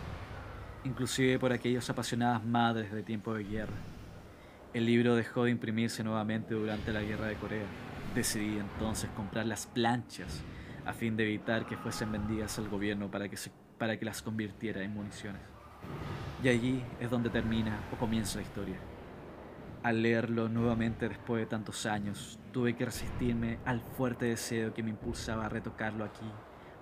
inclusive 0.86 1.38
por 1.38 1.52
aquellas 1.52 1.90
apasionadas 1.90 2.44
madres 2.44 2.92
de 2.92 3.02
tiempo 3.02 3.34
de 3.34 3.44
guerra. 3.44 3.74
El 4.72 4.86
libro 4.86 5.16
dejó 5.16 5.44
de 5.44 5.50
imprimirse 5.50 6.04
nuevamente 6.04 6.54
durante 6.54 6.92
la 6.92 7.02
guerra 7.02 7.26
de 7.26 7.34
Corea. 7.34 7.66
Decidí 8.14 8.58
entonces 8.58 9.10
comprar 9.10 9.46
las 9.46 9.66
planchas 9.66 10.42
a 10.86 10.92
fin 10.92 11.16
de 11.16 11.24
evitar 11.24 11.66
que 11.66 11.76
fuesen 11.76 12.12
vendidas 12.12 12.58
al 12.58 12.68
gobierno 12.68 13.10
para 13.10 13.28
que, 13.28 13.36
para 13.78 13.98
que 13.98 14.04
las 14.04 14.22
convirtiera 14.22 14.82
en 14.82 14.94
municiones. 14.94 15.42
Y 16.42 16.48
allí 16.48 16.82
es 17.00 17.10
donde 17.10 17.30
termina 17.30 17.78
o 17.92 17.96
comienza 17.96 18.36
la 18.36 18.42
historia. 18.42 18.76
Al 19.82 20.02
leerlo 20.02 20.48
nuevamente 20.48 21.08
después 21.08 21.40
de 21.40 21.46
tantos 21.46 21.86
años, 21.86 22.38
tuve 22.52 22.74
que 22.76 22.84
resistirme 22.84 23.58
al 23.64 23.80
fuerte 23.80 24.26
deseo 24.26 24.74
que 24.74 24.82
me 24.82 24.90
impulsaba 24.90 25.46
a 25.46 25.48
retocarlo 25.48 26.04
aquí, 26.04 26.26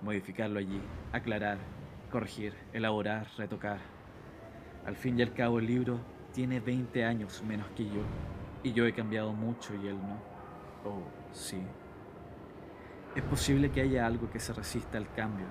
modificarlo 0.01 0.59
allí, 0.59 0.81
aclarar, 1.11 1.57
corregir, 2.11 2.53
elaborar, 2.73 3.27
retocar, 3.37 3.94
al 4.85 4.95
fin 4.95 5.19
y 5.19 5.23
al 5.23 5.33
cabo 5.33 5.59
el 5.59 5.67
libro 5.67 5.99
tiene 6.33 6.59
20 6.59 7.03
años 7.05 7.43
menos 7.47 7.67
que 7.75 7.85
yo 7.85 8.01
y 8.63 8.73
yo 8.73 8.85
he 8.85 8.93
cambiado 8.93 9.33
mucho 9.33 9.73
y 9.75 9.87
él 9.87 9.97
no. 9.97 10.17
Oh, 10.89 11.03
sí. 11.31 11.61
Es 13.15 13.23
posible 13.23 13.71
que 13.71 13.81
haya 13.81 14.05
algo 14.05 14.29
que 14.29 14.39
se 14.39 14.53
resista 14.53 14.97
al 14.97 15.11
cambio, 15.13 15.45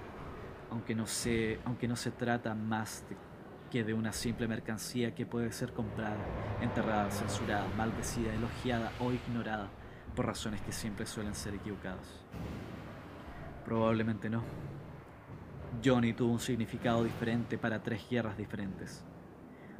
aunque 0.70 0.94
no 0.94 1.06
se, 1.06 1.60
aunque 1.64 1.88
no 1.88 1.96
se 1.96 2.10
trata 2.10 2.54
más 2.54 3.04
que 3.70 3.82
de 3.82 3.94
una 3.94 4.12
simple 4.12 4.46
mercancía 4.46 5.14
que 5.14 5.26
puede 5.26 5.50
ser 5.52 5.72
comprada, 5.72 6.16
enterrada, 6.60 7.10
censurada, 7.10 7.66
maldecida, 7.76 8.34
elogiada 8.34 8.92
o 9.00 9.12
ignorada 9.12 9.68
por 10.14 10.26
razones 10.26 10.60
que 10.60 10.72
siempre 10.72 11.06
suelen 11.06 11.34
ser 11.34 11.54
equivocadas. 11.54 12.20
Probablemente 13.64 14.28
no. 14.28 14.42
Johnny 15.84 16.12
tuvo 16.12 16.32
un 16.32 16.40
significado 16.40 17.02
diferente 17.02 17.58
para 17.58 17.82
tres 17.82 18.06
guerras 18.08 18.36
diferentes. 18.36 19.04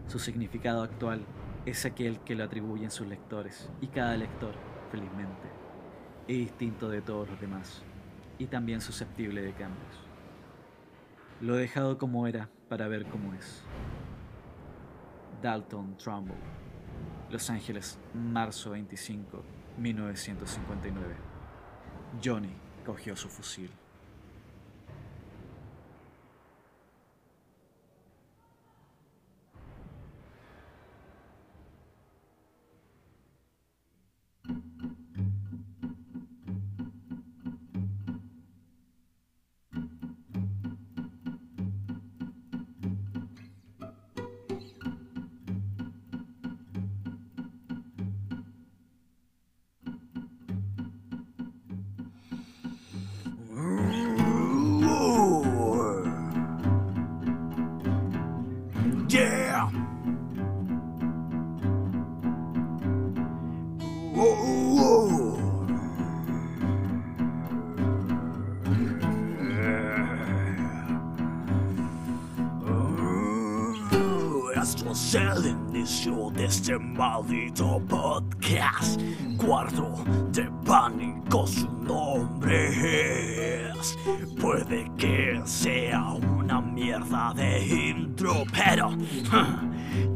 Su 0.07 0.19
significado 0.19 0.83
actual 0.83 1.25
es 1.67 1.87
aquel 1.87 2.21
que 2.21 2.35
lo 2.35 2.45
atribuyen 2.45 2.91
sus 2.91 3.07
lectores, 3.07 3.71
y 3.81 3.87
cada 3.89 4.17
lector, 4.17 4.55
felizmente, 4.91 5.49
es 6.29 6.39
distinto 6.39 6.89
de 6.89 7.01
todos 7.01 7.29
los 7.29 7.41
demás, 7.41 7.83
y 8.39 8.47
también 8.47 8.81
susceptible 8.81 9.43
de 9.43 9.53
cambios. 9.53 10.05
Lo 11.41 11.57
he 11.57 11.61
dejado 11.61 11.99
como 11.99 12.27
era 12.27 12.49
para 12.69 12.87
ver 12.87 13.07
cómo 13.07 13.35
es. 13.35 13.63
Dalton 15.43 15.97
Trumbull, 15.97 16.37
Los 17.31 17.51
Ángeles, 17.51 17.99
marzo 18.15 18.71
25, 18.71 19.43
1959. 19.79 21.15
Johnny 22.23 22.55
cogió 22.85 23.17
su 23.17 23.29
fusil. 23.29 23.71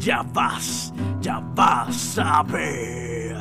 Ya 0.08 0.22
vas, 0.22 0.90
ya 1.20 1.38
vas 1.54 2.18
a 2.18 2.42
ver. 2.42 3.36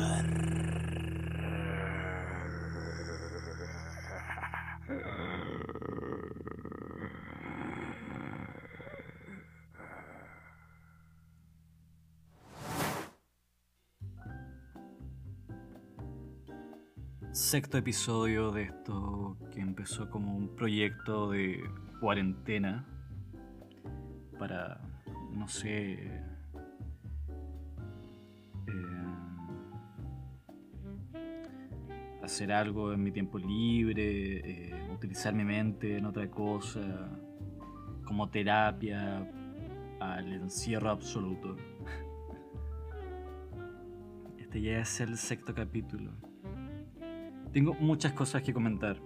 Sexto 17.32 17.78
episodio 17.78 18.50
de 18.50 18.64
esto 18.64 19.38
que 19.50 19.60
empezó 19.60 20.10
como 20.10 20.36
un 20.36 20.54
proyecto 20.54 21.30
de 21.30 21.62
cuarentena 21.98 22.84
para, 24.38 24.82
no 25.32 25.48
sé, 25.48 26.37
hacer 32.28 32.52
algo 32.52 32.92
en 32.92 33.02
mi 33.02 33.10
tiempo 33.10 33.38
libre, 33.38 34.68
eh, 34.68 34.88
utilizar 34.92 35.34
mi 35.34 35.44
mente 35.44 35.96
en 35.96 36.04
otra 36.04 36.30
cosa, 36.30 36.80
como 38.04 38.28
terapia 38.28 39.26
al 39.98 40.32
encierro 40.32 40.90
absoluto. 40.90 41.56
Este 44.38 44.62
ya 44.62 44.78
es 44.78 45.00
el 45.00 45.16
sexto 45.18 45.54
capítulo. 45.54 46.12
Tengo 47.52 47.74
muchas 47.74 48.12
cosas 48.12 48.42
que 48.42 48.54
comentar. 48.54 48.98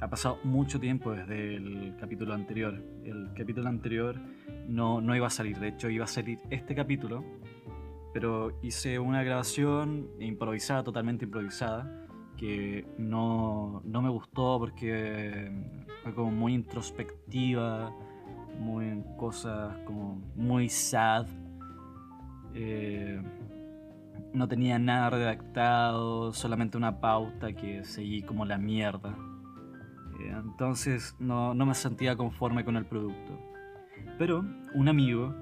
Ha 0.00 0.08
pasado 0.08 0.38
mucho 0.44 0.78
tiempo 0.78 1.12
desde 1.12 1.56
el 1.56 1.96
capítulo 1.98 2.34
anterior. 2.34 2.74
El 3.04 3.32
capítulo 3.36 3.68
anterior 3.68 4.20
no, 4.68 5.00
no 5.00 5.16
iba 5.16 5.26
a 5.26 5.30
salir, 5.30 5.58
de 5.58 5.68
hecho 5.68 5.88
iba 5.88 6.04
a 6.04 6.08
salir 6.08 6.38
este 6.50 6.76
capítulo, 6.76 7.24
pero 8.12 8.56
hice 8.62 8.98
una 8.98 9.24
grabación 9.24 10.10
improvisada, 10.20 10.84
totalmente 10.84 11.24
improvisada, 11.24 12.01
que 12.36 12.86
no, 12.98 13.82
no 13.84 14.02
me 14.02 14.08
gustó 14.08 14.58
porque 14.58 15.50
fue 16.02 16.14
como 16.14 16.30
muy 16.30 16.54
introspectiva, 16.54 17.94
muy 18.58 19.02
cosas 19.16 19.76
como 19.84 20.20
muy 20.34 20.68
sad. 20.68 21.26
Eh, 22.54 23.22
no 24.32 24.48
tenía 24.48 24.78
nada 24.78 25.10
redactado, 25.10 26.32
solamente 26.32 26.76
una 26.76 27.00
pauta 27.00 27.52
que 27.52 27.84
seguí 27.84 28.22
como 28.22 28.44
la 28.44 28.58
mierda. 28.58 29.16
Eh, 30.20 30.32
entonces 30.34 31.16
no, 31.18 31.54
no, 31.54 31.66
me 31.66 31.74
sentía 31.74 32.16
conforme 32.16 32.64
con 32.64 32.76
el 32.76 32.86
producto. 32.86 33.38
Pero 34.18 34.44
un 34.74 34.88
amigo, 34.88 35.34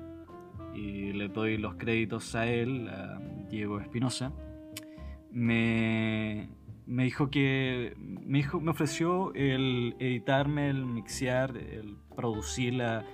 y 0.74 1.12
le 1.12 1.28
doy 1.28 1.56
los 1.56 1.74
créditos 1.74 2.34
a 2.34 2.46
él, 2.46 2.88
a 2.88 3.20
Diego 3.48 3.80
Espinosa, 3.80 4.32
me, 5.30 6.50
me 6.86 7.04
dijo 7.04 7.30
que 7.30 7.94
me, 7.98 8.38
dijo, 8.38 8.60
me 8.60 8.70
ofreció 8.70 9.32
el 9.34 9.94
editarme, 9.98 10.70
el 10.70 10.84
mixear, 10.86 11.56
el 11.56 11.96
producir 12.14 12.74
la, 12.74 13.04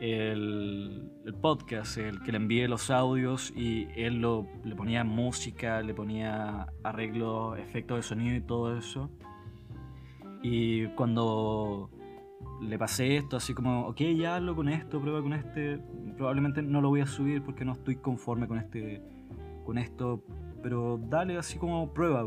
el, 0.00 1.12
podcast, 1.40 1.98
el 1.98 2.20
que 2.22 2.32
le 2.32 2.38
envié 2.38 2.68
los 2.68 2.90
audios 2.90 3.52
y 3.54 3.88
él 3.94 4.20
lo, 4.20 4.46
le 4.64 4.74
ponía 4.74 5.04
música, 5.04 5.80
le 5.82 5.94
ponía 5.94 6.66
arreglos, 6.82 7.58
efectos 7.58 7.98
de 7.98 8.02
sonido 8.02 8.36
y 8.36 8.40
todo 8.40 8.76
eso. 8.76 9.10
Y 10.42 10.86
cuando 10.88 11.90
le 12.60 12.78
pasé 12.78 13.16
esto, 13.16 13.36
así 13.36 13.54
como, 13.54 13.86
ok, 13.88 14.00
ya 14.16 14.36
hablo 14.36 14.56
con 14.56 14.68
esto, 14.68 15.00
prueba 15.00 15.22
con 15.22 15.34
este, 15.34 15.78
probablemente 16.16 16.62
no 16.62 16.80
lo 16.80 16.88
voy 16.88 17.00
a 17.00 17.06
subir 17.06 17.42
porque 17.42 17.64
no 17.64 17.72
estoy 17.72 17.96
conforme 17.96 18.48
con, 18.48 18.58
este, 18.58 19.02
con 19.64 19.78
esto, 19.78 20.24
pero 20.62 20.98
dale 20.98 21.36
así 21.36 21.58
como 21.58 21.92
prueba, 21.92 22.26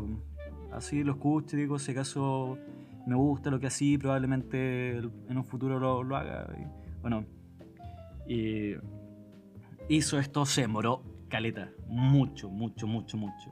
así 0.75 1.03
lo 1.03 1.13
escucho, 1.13 1.57
digo, 1.57 1.79
si 1.79 1.91
acaso 1.91 2.57
me 3.05 3.15
gusta 3.15 3.49
lo 3.49 3.59
que 3.59 3.67
así, 3.67 3.97
probablemente 3.97 4.97
en 4.97 5.37
un 5.37 5.43
futuro 5.43 5.79
lo, 5.79 6.03
lo 6.03 6.15
haga. 6.15 6.47
Y, 6.57 7.01
bueno, 7.01 7.25
y 8.27 8.75
hizo 9.89 10.19
esto, 10.19 10.45
se 10.45 10.61
demoró 10.61 11.03
caleta, 11.29 11.69
mucho, 11.87 12.49
mucho, 12.49 12.87
mucho, 12.87 13.17
mucho. 13.17 13.51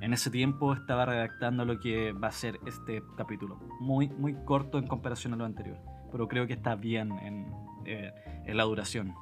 En 0.00 0.12
ese 0.12 0.30
tiempo 0.30 0.74
estaba 0.74 1.06
redactando 1.06 1.64
lo 1.64 1.80
que 1.80 2.12
va 2.12 2.28
a 2.28 2.32
ser 2.32 2.58
este 2.66 3.02
capítulo, 3.16 3.58
muy, 3.80 4.08
muy 4.08 4.34
corto 4.44 4.78
en 4.78 4.86
comparación 4.86 5.32
a 5.32 5.36
lo 5.36 5.44
anterior, 5.44 5.78
pero 6.12 6.28
creo 6.28 6.46
que 6.46 6.52
está 6.52 6.74
bien 6.74 7.12
en, 7.18 7.52
eh, 7.84 8.12
en 8.44 8.56
la 8.56 8.64
duración. 8.64 9.14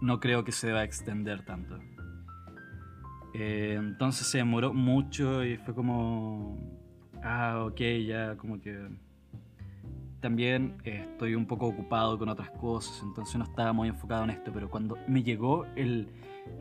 No 0.00 0.18
creo 0.18 0.44
que 0.44 0.52
se 0.52 0.66
deba 0.66 0.82
extender 0.82 1.44
tanto. 1.44 1.78
Eh, 3.34 3.76
entonces 3.78 4.26
se 4.26 4.38
demoró 4.38 4.74
mucho 4.74 5.44
y 5.44 5.56
fue 5.56 5.74
como, 5.74 6.58
ah, 7.22 7.64
ok, 7.66 7.80
ya 8.06 8.36
como 8.36 8.60
que 8.60 8.88
también 10.20 10.76
eh, 10.84 11.00
estoy 11.02 11.34
un 11.34 11.46
poco 11.46 11.66
ocupado 11.66 12.18
con 12.18 12.28
otras 12.28 12.50
cosas, 12.50 13.02
entonces 13.02 13.36
no 13.36 13.44
estaba 13.44 13.72
muy 13.72 13.88
enfocado 13.88 14.24
en 14.24 14.30
esto, 14.30 14.52
pero 14.52 14.70
cuando 14.70 14.96
me 15.08 15.22
llegó 15.22 15.66
el, 15.74 16.08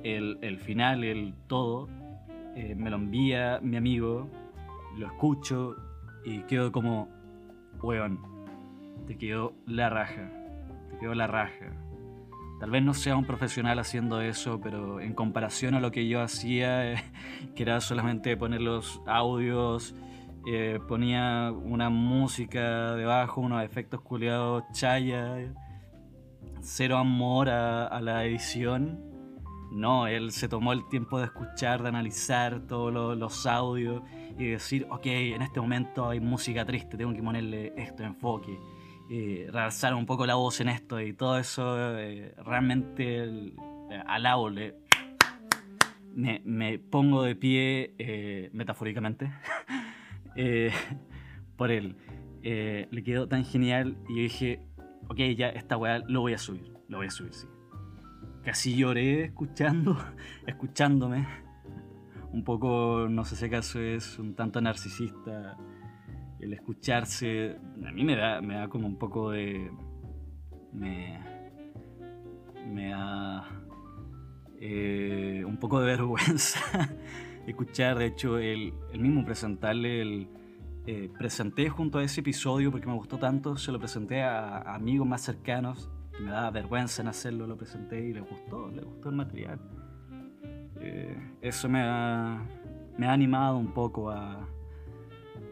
el, 0.04 0.40
el 0.42 0.60
final, 0.60 1.04
el 1.04 1.34
todo, 1.48 1.88
eh, 2.56 2.74
me 2.76 2.90
lo 2.90 2.98
envía 2.98 3.60
mi 3.62 3.78
amigo, 3.78 4.28
lo 4.98 5.06
escucho 5.06 5.76
y 6.26 6.40
quedo 6.44 6.72
como, 6.72 7.08
weón, 7.82 8.20
te 9.06 9.18
quedó 9.18 9.54
la 9.66 9.90
raja, 9.90 10.30
te 10.90 10.98
quedó 10.98 11.14
la 11.14 11.28
raja. 11.28 11.72
Tal 12.62 12.70
vez 12.70 12.84
no 12.84 12.94
sea 12.94 13.18
un 13.18 13.26
profesional 13.26 13.80
haciendo 13.80 14.22
eso, 14.22 14.62
pero 14.62 15.02
en 15.02 15.16
comparación 15.16 15.74
a 15.74 15.80
lo 15.80 15.90
que 15.90 16.08
yo 16.08 16.22
hacía, 16.22 16.94
que 17.56 17.64
era 17.64 17.82
solamente 17.82 18.38
poner 18.38 18.62
los 18.62 19.02
audios, 19.08 19.96
eh, 20.46 20.80
ponía 20.88 21.52
una 21.52 21.90
música 21.90 22.94
debajo, 22.94 23.42
unos 23.42 23.64
efectos 23.64 24.02
culiados 24.02 24.64
chaya, 24.74 25.52
cero 26.60 27.00
amor 27.00 27.50
a, 27.50 27.88
a, 27.88 28.00
la 28.00 28.26
edición. 28.26 29.10
No, 29.72 30.06
él 30.06 30.32
se 30.32 30.48
tomó 30.48 30.72
el 30.72 30.88
tiempo 30.88 31.18
de 31.18 31.26
escuchar, 31.26 31.82
de 31.82 31.90
analizar 31.90 32.68
todos 32.68 32.94
los, 32.94 33.18
los 33.18 33.48
audios 33.48 34.04
y 34.38 34.50
decir, 34.50 34.86
ok, 34.92 35.08
en 35.08 35.42
este 35.42 35.60
momento 35.60 36.08
hay 36.08 36.20
música 36.20 36.64
triste, 36.64 36.96
tengo 36.96 37.12
que 37.12 37.24
ponerle 37.24 37.74
esto 37.76 38.04
enfoque. 38.04 38.60
Y 39.12 39.46
realzar 39.48 39.94
un 39.94 40.06
poco 40.06 40.26
la 40.26 40.36
voz 40.36 40.62
en 40.62 40.70
esto 40.70 41.02
y 41.02 41.12
todo 41.12 41.38
eso, 41.38 42.00
eh, 42.00 42.34
realmente 42.46 43.18
el, 43.18 43.56
eh, 43.92 44.02
alabo, 44.08 44.50
le, 44.50 44.76
me, 46.16 46.42
me, 46.46 46.80
pongo 46.80 47.24
de 47.24 47.36
pie 47.36 47.94
eh, 47.98 48.50
metafóricamente. 48.54 49.30
eh, 50.38 50.72
por 51.58 51.72
él. 51.72 51.96
Eh, 52.44 52.88
le 52.90 53.04
quedó 53.04 53.28
tan 53.28 53.46
genial 53.46 53.98
y 54.10 54.16
yo 54.16 54.22
dije, 54.24 54.66
ok, 55.10 55.18
ya 55.38 55.50
esta 55.50 55.78
weá 55.78 56.00
lo 56.08 56.22
voy 56.22 56.34
a 56.34 56.38
subir, 56.38 56.74
lo 56.88 56.98
voy 56.98 57.08
a 57.08 57.12
subir, 57.12 57.34
sí. 57.34 57.48
Casi 58.44 58.76
lloré 58.76 59.26
escuchando, 59.26 59.98
escuchándome. 60.48 61.28
Un 62.32 62.44
poco, 62.44 63.08
no 63.10 63.26
sé 63.26 63.36
si 63.36 63.46
acaso 63.46 63.80
es 63.80 64.18
un 64.18 64.36
tanto 64.36 64.62
narcisista 64.62 65.58
el 66.42 66.54
escucharse. 66.54 67.58
A 67.86 67.92
mí 67.92 68.04
me 68.04 68.16
da, 68.16 68.42
me 68.42 68.56
da 68.56 68.68
como 68.68 68.88
un 68.88 68.98
poco 68.98 69.32
de. 69.32 69.72
Me. 70.74 71.20
Me 72.68 72.90
da. 72.90 73.48
Eh, 74.60 75.44
un 75.46 75.58
poco 75.58 75.80
de 75.80 75.86
vergüenza 75.98 76.60
escuchar, 77.48 77.98
de 77.98 78.06
hecho, 78.06 78.38
el, 78.38 78.74
el 78.92 79.00
mismo 79.00 79.26
presentarle, 79.26 80.02
el, 80.02 80.28
eh, 80.88 81.10
presenté 81.18 81.70
junto 81.70 82.00
a 82.00 82.04
ese 82.04 82.22
episodio 82.22 82.72
porque 82.72 82.88
me 82.88 82.94
gustó 82.94 83.18
tanto, 83.18 83.58
se 83.58 83.72
lo 83.72 83.80
presenté 83.80 84.24
a, 84.24 84.62
amigos 84.74 85.08
más 85.08 85.22
cercanos, 85.22 85.90
me 86.20 86.32
daba 86.32 86.52
vergüenza 86.52 87.02
en 87.02 87.08
hacerlo, 87.08 87.48
lo 87.48 87.58
presenté 87.58 88.04
y 88.04 88.14
les 88.14 88.28
gustó, 88.28 88.70
les 88.70 88.86
gustó 88.86 89.10
el 89.10 89.16
material. 89.16 89.60
Eh, 90.80 91.16
eso 91.42 91.70
me 91.70 91.82
ha, 91.82 92.44
me 92.98 93.08
ha 93.08 93.14
animado 93.14 93.58
un 93.58 93.74
poco 93.74 94.10
a, 94.10 94.48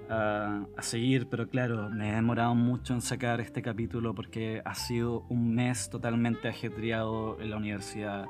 a, 0.10 0.66
a, 0.76 0.82
seguir, 0.82 1.28
pero 1.30 1.48
claro, 1.48 1.90
me 1.90 2.10
he 2.10 2.16
demorado 2.16 2.56
mucho 2.56 2.94
en 2.94 3.02
sacar 3.02 3.40
este 3.42 3.62
capítulo 3.62 4.16
porque 4.16 4.62
ha 4.66 4.76
sido 4.76 5.26
un 5.30 5.54
mes 5.54 5.90
totalmente 5.90 6.48
ajetreado 6.48 7.40
en 7.40 7.52
la 7.52 7.58
universidad 7.58 8.26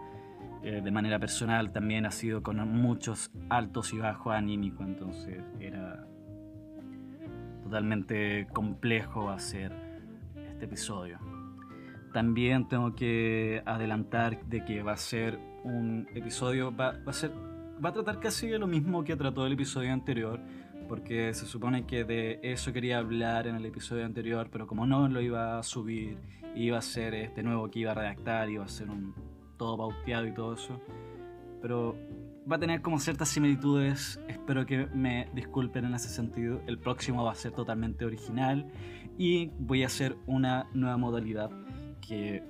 eh, 0.61 0.81
de 0.83 0.91
manera 0.91 1.19
personal 1.19 1.71
también 1.71 2.05
ha 2.05 2.11
sido 2.11 2.43
con 2.43 2.57
muchos 2.69 3.31
altos 3.49 3.93
y 3.93 3.97
bajos 3.97 4.33
anímicos, 4.33 4.85
entonces 4.85 5.41
era 5.57 6.05
totalmente 7.63 8.45
complejo 8.51 9.29
hacer 9.29 9.71
este 10.35 10.65
episodio. 10.65 11.17
también 12.11 12.67
tengo 12.67 12.93
que 12.95 13.61
adelantar 13.65 14.43
de 14.45 14.65
que 14.65 14.81
va 14.81 14.93
a 14.93 14.97
ser 14.97 15.39
un 15.63 16.07
episodio, 16.13 16.75
va, 16.75 16.91
va, 17.07 17.11
a 17.11 17.13
ser, 17.13 17.31
va 17.83 17.89
a 17.89 17.93
tratar 17.93 18.19
casi 18.19 18.47
de 18.47 18.59
lo 18.59 18.67
mismo 18.67 19.03
que 19.03 19.15
trató 19.15 19.45
el 19.45 19.53
episodio 19.53 19.93
anterior, 19.93 20.41
porque 20.89 21.35
se 21.35 21.45
supone 21.45 21.85
que 21.85 22.03
de 22.03 22.39
eso 22.41 22.73
quería 22.73 22.97
hablar 22.97 23.45
en 23.45 23.55
el 23.55 23.65
episodio 23.65 24.05
anterior, 24.05 24.49
pero 24.51 24.65
como 24.65 24.87
no 24.87 25.07
lo 25.07 25.21
iba 25.21 25.59
a 25.59 25.63
subir, 25.63 26.17
iba 26.55 26.79
a 26.79 26.81
ser 26.81 27.13
este 27.13 27.43
nuevo 27.43 27.69
que 27.69 27.79
iba 27.79 27.91
a 27.91 27.93
redactar, 27.93 28.49
iba 28.49 28.65
a 28.65 28.67
ser 28.67 28.89
un 28.89 29.13
todo 29.55 29.77
pauteado 29.77 30.25
y 30.25 30.33
todo 30.33 30.55
eso. 30.55 30.81
Pero 31.61 31.95
va 32.51 32.55
a 32.55 32.59
tener 32.59 32.81
como 32.81 32.99
ciertas 32.99 33.29
similitudes, 33.29 34.19
espero 34.27 34.65
que 34.65 34.87
me 34.87 35.29
disculpen 35.35 35.85
en 35.85 35.93
ese 35.93 36.09
sentido. 36.09 36.59
El 36.65 36.79
próximo 36.79 37.23
va 37.23 37.33
a 37.33 37.35
ser 37.35 37.51
totalmente 37.51 38.03
original 38.03 38.65
y 39.15 39.51
voy 39.59 39.83
a 39.83 39.85
hacer 39.85 40.17
una 40.25 40.67
nueva 40.73 40.97
modalidad 40.97 41.51
que 42.01 42.43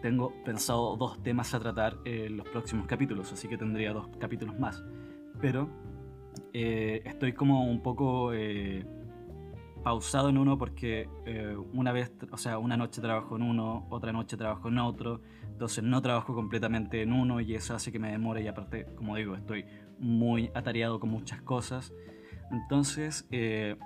tengo 0.00 0.32
pensado 0.44 0.96
dos 0.96 1.20
temas 1.24 1.54
a 1.54 1.58
tratar 1.58 1.96
en 2.04 2.36
los 2.36 2.48
próximos 2.48 2.86
capítulos, 2.86 3.32
así 3.32 3.48
que 3.48 3.58
tendría 3.58 3.92
dos 3.92 4.08
capítulos 4.20 4.56
más. 4.60 4.84
Pero 5.40 5.68
eh, 6.52 7.02
estoy 7.04 7.32
como 7.32 7.64
un 7.64 7.82
poco 7.82 8.32
eh, 8.32 8.84
pausado 9.82 10.28
en 10.28 10.38
uno 10.38 10.58
porque 10.58 11.08
eh, 11.24 11.56
una 11.72 11.92
vez, 11.92 12.12
o 12.30 12.36
sea, 12.36 12.58
una 12.58 12.76
noche 12.76 13.00
trabajo 13.00 13.36
en 13.36 13.42
uno, 13.42 13.86
otra 13.90 14.12
noche 14.12 14.36
trabajo 14.36 14.68
en 14.68 14.78
otro, 14.78 15.20
entonces 15.44 15.84
no 15.84 16.02
trabajo 16.02 16.34
completamente 16.34 17.02
en 17.02 17.12
uno 17.12 17.40
y 17.40 17.54
eso 17.54 17.74
hace 17.74 17.92
que 17.92 17.98
me 17.98 18.10
demore 18.10 18.42
y 18.42 18.48
aparte, 18.48 18.86
como 18.96 19.16
digo, 19.16 19.34
estoy 19.34 19.64
muy 19.98 20.50
atareado 20.54 20.98
con 21.00 21.10
muchas 21.10 21.42
cosas. 21.42 21.92
Entonces 22.50 23.28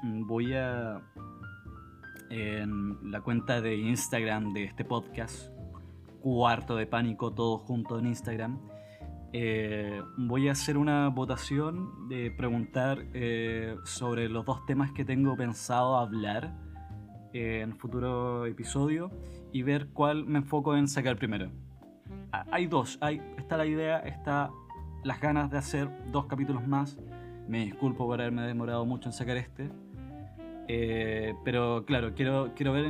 voy 0.02 0.54
a 0.54 1.02
la 2.30 3.20
cuenta 3.20 3.60
de 3.60 3.76
Instagram 3.76 4.54
de 4.54 4.64
este 4.64 4.84
podcast, 4.84 5.50
Cuarto 6.22 6.76
de 6.76 6.86
Pánico, 6.86 7.32
todo 7.32 7.58
junto 7.58 7.98
en 7.98 8.06
Instagram 8.06 8.58
eh, 9.36 10.00
voy 10.16 10.48
a 10.48 10.52
hacer 10.52 10.78
una 10.78 11.08
votación 11.08 12.08
de 12.08 12.30
preguntar 12.30 13.04
eh, 13.14 13.74
sobre 13.82 14.28
los 14.28 14.44
dos 14.44 14.64
temas 14.64 14.92
que 14.92 15.04
tengo 15.04 15.36
pensado 15.36 15.96
hablar 15.96 16.54
en 17.32 17.74
futuro 17.74 18.46
episodio 18.46 19.10
y 19.52 19.64
ver 19.64 19.88
cuál 19.88 20.24
me 20.24 20.38
enfoco 20.38 20.76
en 20.76 20.86
sacar 20.86 21.16
primero. 21.16 21.50
Hay 22.30 22.68
dos, 22.68 22.96
hay, 23.00 23.20
está 23.36 23.56
la 23.56 23.66
idea, 23.66 23.98
está 23.98 24.52
las 25.02 25.20
ganas 25.20 25.50
de 25.50 25.58
hacer 25.58 25.90
dos 26.12 26.26
capítulos 26.26 26.64
más. 26.68 26.96
Me 27.48 27.64
disculpo 27.64 28.06
por 28.06 28.20
haberme 28.20 28.42
demorado 28.42 28.86
mucho 28.86 29.08
en 29.08 29.14
sacar 29.14 29.36
este. 29.36 29.68
Eh, 30.68 31.34
pero 31.44 31.84
claro, 31.84 32.14
quiero, 32.14 32.52
quiero 32.54 32.72
ver 32.72 32.86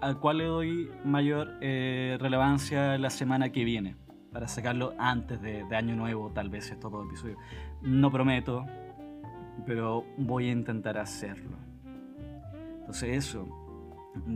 a 0.00 0.14
cuál 0.14 0.38
le 0.38 0.44
doy 0.46 0.90
mayor 1.04 1.46
relevancia 1.60 2.98
la 2.98 3.10
semana 3.10 3.52
que 3.52 3.62
viene 3.62 3.94
para 4.36 4.48
sacarlo 4.48 4.92
antes 4.98 5.40
de, 5.40 5.64
Año 5.74 5.96
Nuevo, 5.96 6.30
tal 6.30 6.50
vez 6.50 6.70
estos 6.70 6.92
dos 6.92 7.06
episodios. 7.06 7.38
No 7.80 8.12
prometo, 8.12 8.66
pero 9.64 10.04
voy 10.18 10.50
a 10.50 10.52
intentar 10.52 10.98
hacerlo. 10.98 11.56
Entonces 12.80 13.16
eso, 13.16 13.48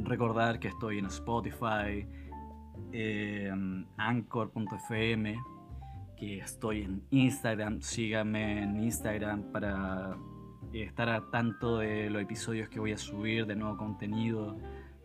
recordar 0.04 0.58
que 0.58 0.68
estoy 0.68 1.00
en 1.00 1.04
Spotify, 1.04 2.08
en 2.92 3.86
Anchor.fm, 3.98 5.38
que 6.16 6.38
estoy 6.38 6.80
en 6.80 7.02
Instagram, 7.10 7.82
síganme 7.82 8.62
en 8.62 8.82
Instagram 8.82 9.52
para 9.52 10.16
estar 10.72 11.10
al 11.10 11.28
tanto 11.30 11.76
de 11.76 12.08
los 12.08 12.22
episodios 12.22 12.70
que 12.70 12.80
voy 12.80 12.92
a 12.92 12.96
subir, 12.96 13.44
de 13.44 13.54
nuevo 13.54 13.76
contenido 13.76 14.56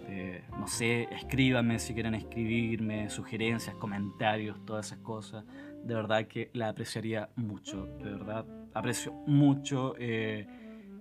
eh, 0.08 0.44
no 0.60 0.68
sé, 0.68 1.08
escríbanme 1.12 1.80
si 1.80 1.94
quieren 1.94 2.14
escribirme, 2.14 3.10
sugerencias, 3.10 3.76
comentarios, 3.76 4.64
todas 4.66 4.88
esas 4.88 5.00
cosas. 5.00 5.46
De 5.84 5.96
verdad 5.96 6.28
que 6.28 6.52
la 6.54 6.70
apreciaría 6.70 7.30
mucho, 7.36 7.88
de 8.04 8.12
verdad. 8.12 8.46
Aprecio 8.74 9.14
mucho 9.26 9.96
eh, 9.98 10.48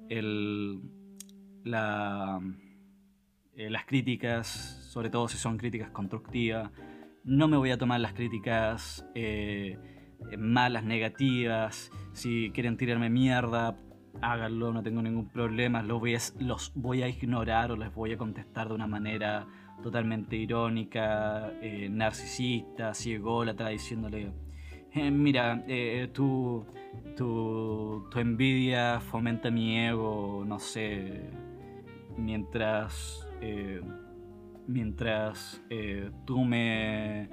el, 0.08 0.80
la, 1.64 2.40
eh, 3.56 3.70
las 3.70 3.84
críticas, 3.84 4.46
sobre 4.46 5.10
todo 5.10 5.28
si 5.28 5.36
son 5.36 5.58
críticas 5.58 5.90
constructivas. 5.90 6.70
No 7.24 7.48
me 7.48 7.56
voy 7.56 7.70
a 7.70 7.78
tomar 7.78 8.00
las 8.00 8.14
críticas 8.14 9.06
malas, 10.38 10.84
negativas. 10.84 11.90
Si 12.12 12.50
quieren 12.52 12.76
tirarme 12.76 13.10
mierda, 13.10 13.76
háganlo, 14.20 14.72
no 14.72 14.82
tengo 14.82 15.02
ningún 15.02 15.28
problema, 15.28 15.82
los 15.82 16.00
voy, 16.00 16.14
a, 16.14 16.18
los 16.38 16.72
voy 16.74 17.02
a 17.02 17.08
ignorar 17.08 17.72
o 17.72 17.76
les 17.76 17.94
voy 17.94 18.12
a 18.12 18.18
contestar 18.18 18.68
de 18.68 18.74
una 18.74 18.86
manera 18.86 19.46
totalmente 19.82 20.36
irónica, 20.36 21.52
eh, 21.60 21.88
narcisista, 21.90 22.94
ciególatra, 22.94 23.68
diciéndole, 23.68 24.32
eh, 24.92 25.10
mira, 25.10 25.64
eh, 25.66 26.08
tu, 26.12 26.64
tu, 27.16 28.06
tu, 28.10 28.18
envidia 28.18 29.00
fomenta 29.00 29.50
mi 29.50 29.78
ego, 29.78 30.44
no 30.46 30.58
sé, 30.58 31.28
mientras, 32.16 33.28
mientras 34.66 35.62
tú 36.24 36.44
me, 36.44 37.28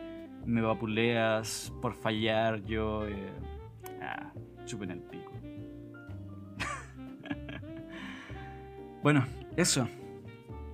me 0.45 0.61
vapuleas 0.61 1.73
por 1.81 1.93
fallar, 1.93 2.63
yo... 2.65 3.05
Ah, 4.01 4.33
chupen 4.65 4.91
el 4.91 4.99
pico. 4.99 5.30
Bueno, 9.03 9.25
eso. 9.57 9.87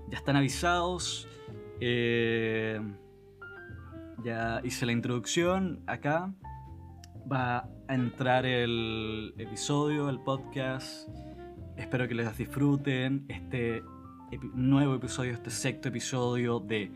Ya 0.09 0.17
están 0.17 0.35
avisados. 0.35 1.29
Eh, 1.79 2.81
ya 4.23 4.59
hice 4.65 4.85
la 4.85 4.91
introducción. 4.91 5.81
Acá 5.87 6.33
va 7.31 7.69
a 7.87 7.95
entrar 7.95 8.45
el 8.45 9.33
episodio, 9.37 10.09
el 10.09 10.19
podcast. 10.19 11.07
Espero 11.77 12.05
que 12.09 12.15
les 12.15 12.37
disfruten 12.37 13.25
este 13.29 13.81
nuevo 14.53 14.95
episodio, 14.95 15.31
este 15.31 15.49
sexto 15.49 15.87
episodio 15.87 16.59
de 16.59 16.91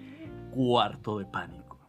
Cuarto 0.51 1.19
de 1.19 1.25
Pánico. 1.27 1.79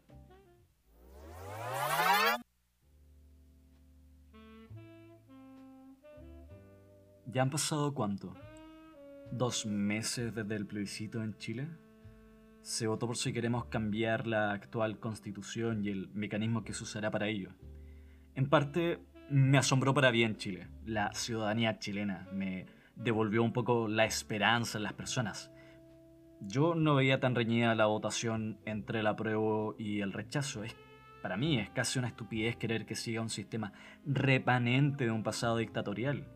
¿Ya 7.26 7.42
han 7.42 7.50
pasado 7.50 7.92
cuánto? 7.92 8.34
Dos 9.32 9.66
meses 9.66 10.34
desde 10.34 10.54
el 10.54 10.66
plebiscito 10.66 11.22
en 11.22 11.36
Chile, 11.38 11.68
se 12.60 12.86
votó 12.86 13.06
por 13.06 13.16
si 13.16 13.32
queremos 13.32 13.64
cambiar 13.64 14.26
la 14.26 14.52
actual 14.52 15.00
constitución 15.00 15.84
y 15.84 15.88
el 15.88 16.08
mecanismo 16.14 16.62
que 16.62 16.74
se 16.74 16.84
usará 16.84 17.10
para 17.10 17.26
ello. 17.26 17.50
En 18.34 18.48
parte, 18.48 19.00
me 19.28 19.58
asombró 19.58 19.94
para 19.94 20.10
bien 20.10 20.36
Chile. 20.36 20.68
La 20.84 21.12
ciudadanía 21.12 21.78
chilena 21.78 22.28
me 22.32 22.66
devolvió 22.94 23.42
un 23.42 23.52
poco 23.52 23.88
la 23.88 24.04
esperanza 24.04 24.78
en 24.78 24.84
las 24.84 24.92
personas. 24.92 25.50
Yo 26.40 26.74
no 26.74 26.94
veía 26.94 27.20
tan 27.20 27.34
reñida 27.34 27.74
la 27.74 27.86
votación 27.86 28.58
entre 28.64 29.00
el 29.00 29.06
apruebo 29.06 29.74
y 29.78 30.00
el 30.00 30.12
rechazo. 30.12 30.64
Es, 30.64 30.76
para 31.22 31.36
mí 31.36 31.58
es 31.58 31.70
casi 31.70 31.98
una 31.98 32.08
estupidez 32.08 32.56
querer 32.56 32.84
que 32.84 32.96
siga 32.96 33.22
un 33.22 33.30
sistema 33.30 33.72
repanente 34.04 35.04
de 35.04 35.10
un 35.10 35.22
pasado 35.22 35.56
dictatorial. 35.56 36.26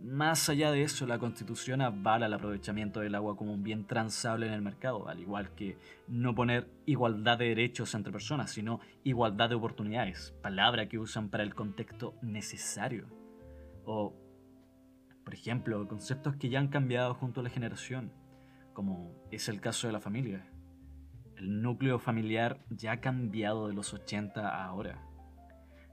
Más 0.00 0.48
allá 0.48 0.72
de 0.72 0.82
eso, 0.82 1.06
la 1.06 1.18
Constitución 1.18 1.80
avala 1.80 2.26
el 2.26 2.32
aprovechamiento 2.32 3.00
del 3.00 3.14
agua 3.14 3.36
como 3.36 3.52
un 3.52 3.62
bien 3.62 3.86
transable 3.86 4.46
en 4.46 4.52
el 4.52 4.62
mercado, 4.62 5.08
al 5.08 5.20
igual 5.20 5.54
que 5.54 5.78
no 6.08 6.34
poner 6.34 6.68
igualdad 6.86 7.38
de 7.38 7.48
derechos 7.48 7.94
entre 7.94 8.12
personas, 8.12 8.50
sino 8.50 8.80
igualdad 9.04 9.50
de 9.50 9.54
oportunidades, 9.54 10.34
palabra 10.42 10.88
que 10.88 10.98
usan 10.98 11.28
para 11.28 11.44
el 11.44 11.54
contexto 11.54 12.14
necesario. 12.22 13.06
O, 13.84 14.14
por 15.24 15.34
ejemplo, 15.34 15.86
conceptos 15.86 16.36
que 16.36 16.48
ya 16.48 16.58
han 16.58 16.68
cambiado 16.68 17.14
junto 17.14 17.40
a 17.40 17.44
la 17.44 17.50
generación, 17.50 18.12
como 18.72 19.14
es 19.30 19.48
el 19.48 19.60
caso 19.60 19.86
de 19.86 19.92
la 19.92 20.00
familia. 20.00 20.46
El 21.36 21.62
núcleo 21.62 21.98
familiar 21.98 22.64
ya 22.70 22.92
ha 22.92 23.00
cambiado 23.00 23.68
de 23.68 23.74
los 23.74 23.92
80 23.92 24.48
a 24.48 24.64
ahora. 24.64 25.06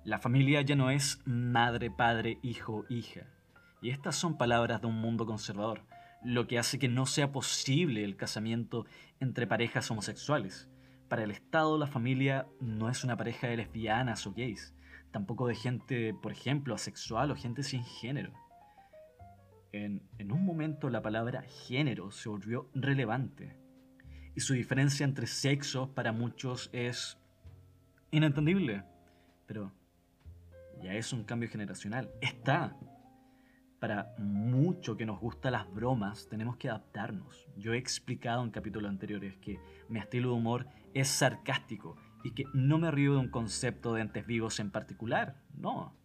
La 0.04 0.20
familia 0.20 0.62
ya 0.62 0.76
no 0.76 0.90
es 0.90 1.22
madre, 1.26 1.92
padre, 1.92 2.40
hijo, 2.42 2.86
hija 2.90 3.28
y 3.82 3.90
estas 3.90 4.16
son 4.16 4.38
palabras 4.38 4.82
de 4.82 4.88
un 4.88 4.96
mundo 4.96 5.26
conservador, 5.26 5.82
lo 6.24 6.48
que 6.48 6.60
hace 6.60 6.80
que 6.80 6.90
no 6.90 7.06
sea 7.06 7.32
posible 7.32 8.04
el 8.04 8.18
casamiento 8.18 8.86
entre 9.20 9.48
parejas 9.48 9.90
homosexuales. 9.90 10.70
Para 11.08 11.24
el 11.24 11.32
Estado, 11.32 11.78
la 11.78 11.88
familia 11.88 12.48
no 12.60 12.90
es 12.90 13.04
una 13.04 13.18
pareja 13.18 13.48
de 13.48 13.58
lesbianas 13.58 14.28
o 14.28 14.34
gays, 14.34 14.76
tampoco 15.12 15.48
de 15.48 15.56
gente, 15.56 16.14
por 16.14 16.32
ejemplo, 16.32 16.76
asexual 16.76 17.32
o 17.32 17.36
gente 17.36 17.64
sin 17.64 17.84
género. 17.84 18.34
En, 19.72 20.02
un 20.32 20.46
momento 20.46 20.90
la 20.90 21.02
palabra 21.02 21.44
género 21.44 22.12
se 22.12 22.28
volvió 22.28 22.70
relevante 22.74 23.56
y 24.36 24.42
su 24.42 24.54
diferencia 24.54 25.04
entre 25.04 25.28
sexos 25.28 25.90
para 25.90 26.12
muchos 26.12 26.70
es 26.74 27.20
inentendible, 28.12 28.84
pero 29.46 29.72
ya 30.82 30.94
es 30.94 31.14
un 31.14 31.24
cambio 31.24 31.50
generacional. 31.50 32.10
Está 32.22 32.76
para 33.80 34.14
mucho 34.18 34.98
que 34.98 35.06
nos 35.06 35.20
gustan 35.20 35.54
las 35.54 35.72
bromas, 35.74 36.28
tenemos 36.30 36.58
que 36.58 36.70
adaptarnos. 36.70 37.48
Yo 37.58 37.74
he 37.74 37.78
explicado 37.78 38.44
en 38.44 38.52
capítulos 38.52 38.90
anteriores 38.90 39.38
que 39.38 39.60
mi 39.88 40.00
estilo 40.00 40.30
de 40.30 40.36
humor 40.36 40.68
es 40.94 41.08
sarcástico 41.08 41.96
y 42.24 42.32
que 42.32 42.44
no 42.54 42.78
me 42.78 42.92
río 42.92 43.14
de 43.14 43.20
un 43.20 43.30
concepto 43.30 43.94
de 43.94 44.02
entes 44.02 44.26
vivos 44.26 44.60
en 44.60 44.72
particular, 44.72 45.36
no, 45.54 45.96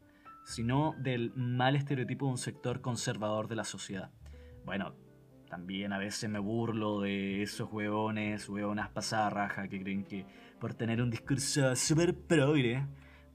sino 0.45 0.95
del 0.99 1.33
mal 1.35 1.75
estereotipo 1.75 2.27
de 2.27 2.33
un 2.33 2.39
sector 2.39 2.81
conservador 2.81 3.49
de 3.49 3.57
la 3.57 3.65
sociedad. 3.65 4.11
Bueno, 4.65 4.95
también 5.49 5.93
a 5.93 5.99
veces 5.99 6.31
me 6.31 6.39
burlo 6.39 7.01
de 7.01 7.43
esos 7.43 7.71
hueones, 7.73 8.49
hueonas 8.49 8.91
pasadas 8.91 9.33
raja 9.33 9.69
que 9.69 9.81
creen 9.81 10.05
que 10.05 10.27
por 10.61 10.75
tener 10.75 11.03
un 11.03 11.11
discurso 11.11 11.75
súper 11.77 12.17
progre, 12.17 12.87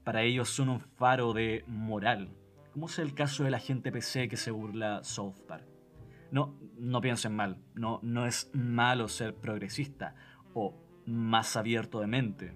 para 0.04 0.22
ellos 0.22 0.48
son 0.48 0.70
un 0.70 0.80
faro 0.80 1.32
de 1.32 1.62
moral, 1.66 2.30
como 2.80 2.88
es 2.90 2.98
el 2.98 3.12
caso 3.12 3.44
de 3.44 3.50
la 3.50 3.58
gente 3.58 3.92
PC 3.92 4.26
que 4.26 4.38
se 4.38 4.50
burla 4.50 5.04
South 5.04 5.34
Park. 5.46 5.66
No, 6.30 6.58
no 6.78 7.02
piensen 7.02 7.36
mal, 7.36 7.58
no, 7.74 8.00
no 8.02 8.24
es 8.24 8.50
malo 8.54 9.06
ser 9.06 9.34
progresista 9.34 10.14
o 10.54 10.74
más 11.04 11.58
abierto 11.58 12.00
de 12.00 12.06
mente. 12.06 12.54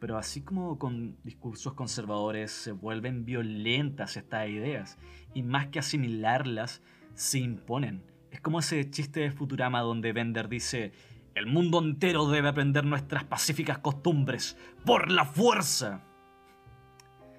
Pero 0.00 0.18
así 0.18 0.42
como 0.42 0.78
con 0.78 1.16
discursos 1.24 1.72
conservadores 1.72 2.50
se 2.50 2.72
vuelven 2.72 3.24
violentas 3.24 4.18
estas 4.18 4.50
ideas, 4.50 4.98
y 5.32 5.42
más 5.42 5.68
que 5.68 5.78
asimilarlas, 5.78 6.82
se 7.14 7.38
imponen. 7.38 8.02
Es 8.30 8.42
como 8.42 8.58
ese 8.58 8.90
chiste 8.90 9.20
de 9.20 9.30
Futurama 9.30 9.80
donde 9.80 10.12
Bender 10.12 10.50
dice, 10.50 10.92
el 11.34 11.46
mundo 11.46 11.78
entero 11.78 12.28
debe 12.28 12.50
aprender 12.50 12.84
nuestras 12.84 13.24
pacíficas 13.24 13.78
costumbres 13.78 14.58
por 14.84 15.10
la 15.10 15.24
fuerza. 15.24 16.02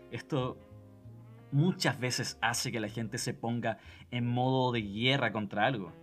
Esto 0.09 0.57
muchas 1.51 1.99
veces 1.99 2.37
hace 2.41 2.71
que 2.71 2.79
la 2.79 2.89
gente 2.89 3.17
se 3.17 3.33
ponga 3.33 3.77
en 4.11 4.27
modo 4.27 4.71
de 4.71 4.81
guerra 4.81 5.31
contra 5.31 5.65
algo. 5.65 5.93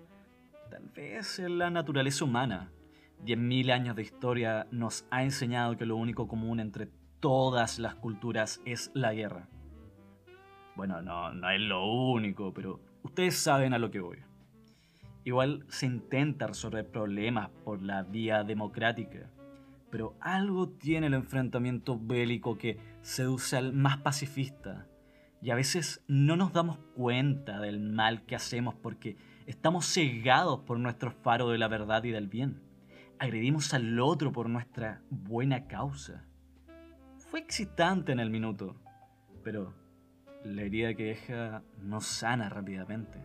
Tal 0.70 0.88
vez 0.94 1.38
en 1.38 1.58
la 1.58 1.70
naturaleza 1.70 2.24
humana. 2.24 2.70
10.000 3.24 3.72
años 3.72 3.96
de 3.96 4.02
historia 4.02 4.66
nos 4.70 5.06
ha 5.10 5.22
enseñado 5.22 5.76
que 5.76 5.86
lo 5.86 5.96
único 5.96 6.28
común 6.28 6.60
entre 6.60 6.88
todas 7.20 7.78
las 7.78 7.94
culturas 7.94 8.60
es 8.66 8.90
la 8.94 9.14
guerra. 9.14 9.48
Bueno, 10.74 11.00
no, 11.00 11.32
no 11.32 11.50
es 11.50 11.60
lo 11.60 11.86
único, 11.86 12.52
pero 12.52 12.80
ustedes 13.02 13.36
saben 13.36 13.72
a 13.72 13.78
lo 13.78 13.90
que 13.90 14.00
voy. 14.00 14.18
Igual 15.24 15.64
se 15.68 15.86
intenta 15.86 16.46
resolver 16.46 16.90
problemas 16.90 17.48
por 17.64 17.82
la 17.82 18.02
vía 18.02 18.44
democrática, 18.44 19.30
pero 19.90 20.14
algo 20.20 20.68
tiene 20.68 21.06
el 21.06 21.14
enfrentamiento 21.14 21.98
bélico 21.98 22.58
que 22.58 22.78
seduce 23.00 23.56
al 23.56 23.72
más 23.72 23.96
pacifista 23.98 24.86
y 25.42 25.50
a 25.50 25.54
veces 25.54 26.04
no 26.08 26.36
nos 26.36 26.52
damos 26.52 26.78
cuenta 26.94 27.60
del 27.60 27.80
mal 27.80 28.24
que 28.24 28.36
hacemos 28.36 28.74
porque 28.74 29.16
estamos 29.46 29.86
cegados 29.86 30.60
por 30.60 30.78
nuestro 30.78 31.10
faro 31.10 31.50
de 31.50 31.58
la 31.58 31.68
verdad 31.68 32.04
y 32.04 32.10
del 32.10 32.28
bien. 32.28 32.62
Agredimos 33.18 33.72
al 33.74 33.98
otro 34.00 34.32
por 34.32 34.48
nuestra 34.48 35.02
buena 35.10 35.66
causa. 35.66 36.24
Fue 37.30 37.40
excitante 37.40 38.12
en 38.12 38.20
el 38.20 38.30
minuto, 38.30 38.76
pero 39.42 39.74
la 40.44 40.62
herida 40.62 40.94
que 40.94 41.04
deja 41.04 41.62
no 41.80 42.00
sana 42.00 42.48
rápidamente. 42.48 43.18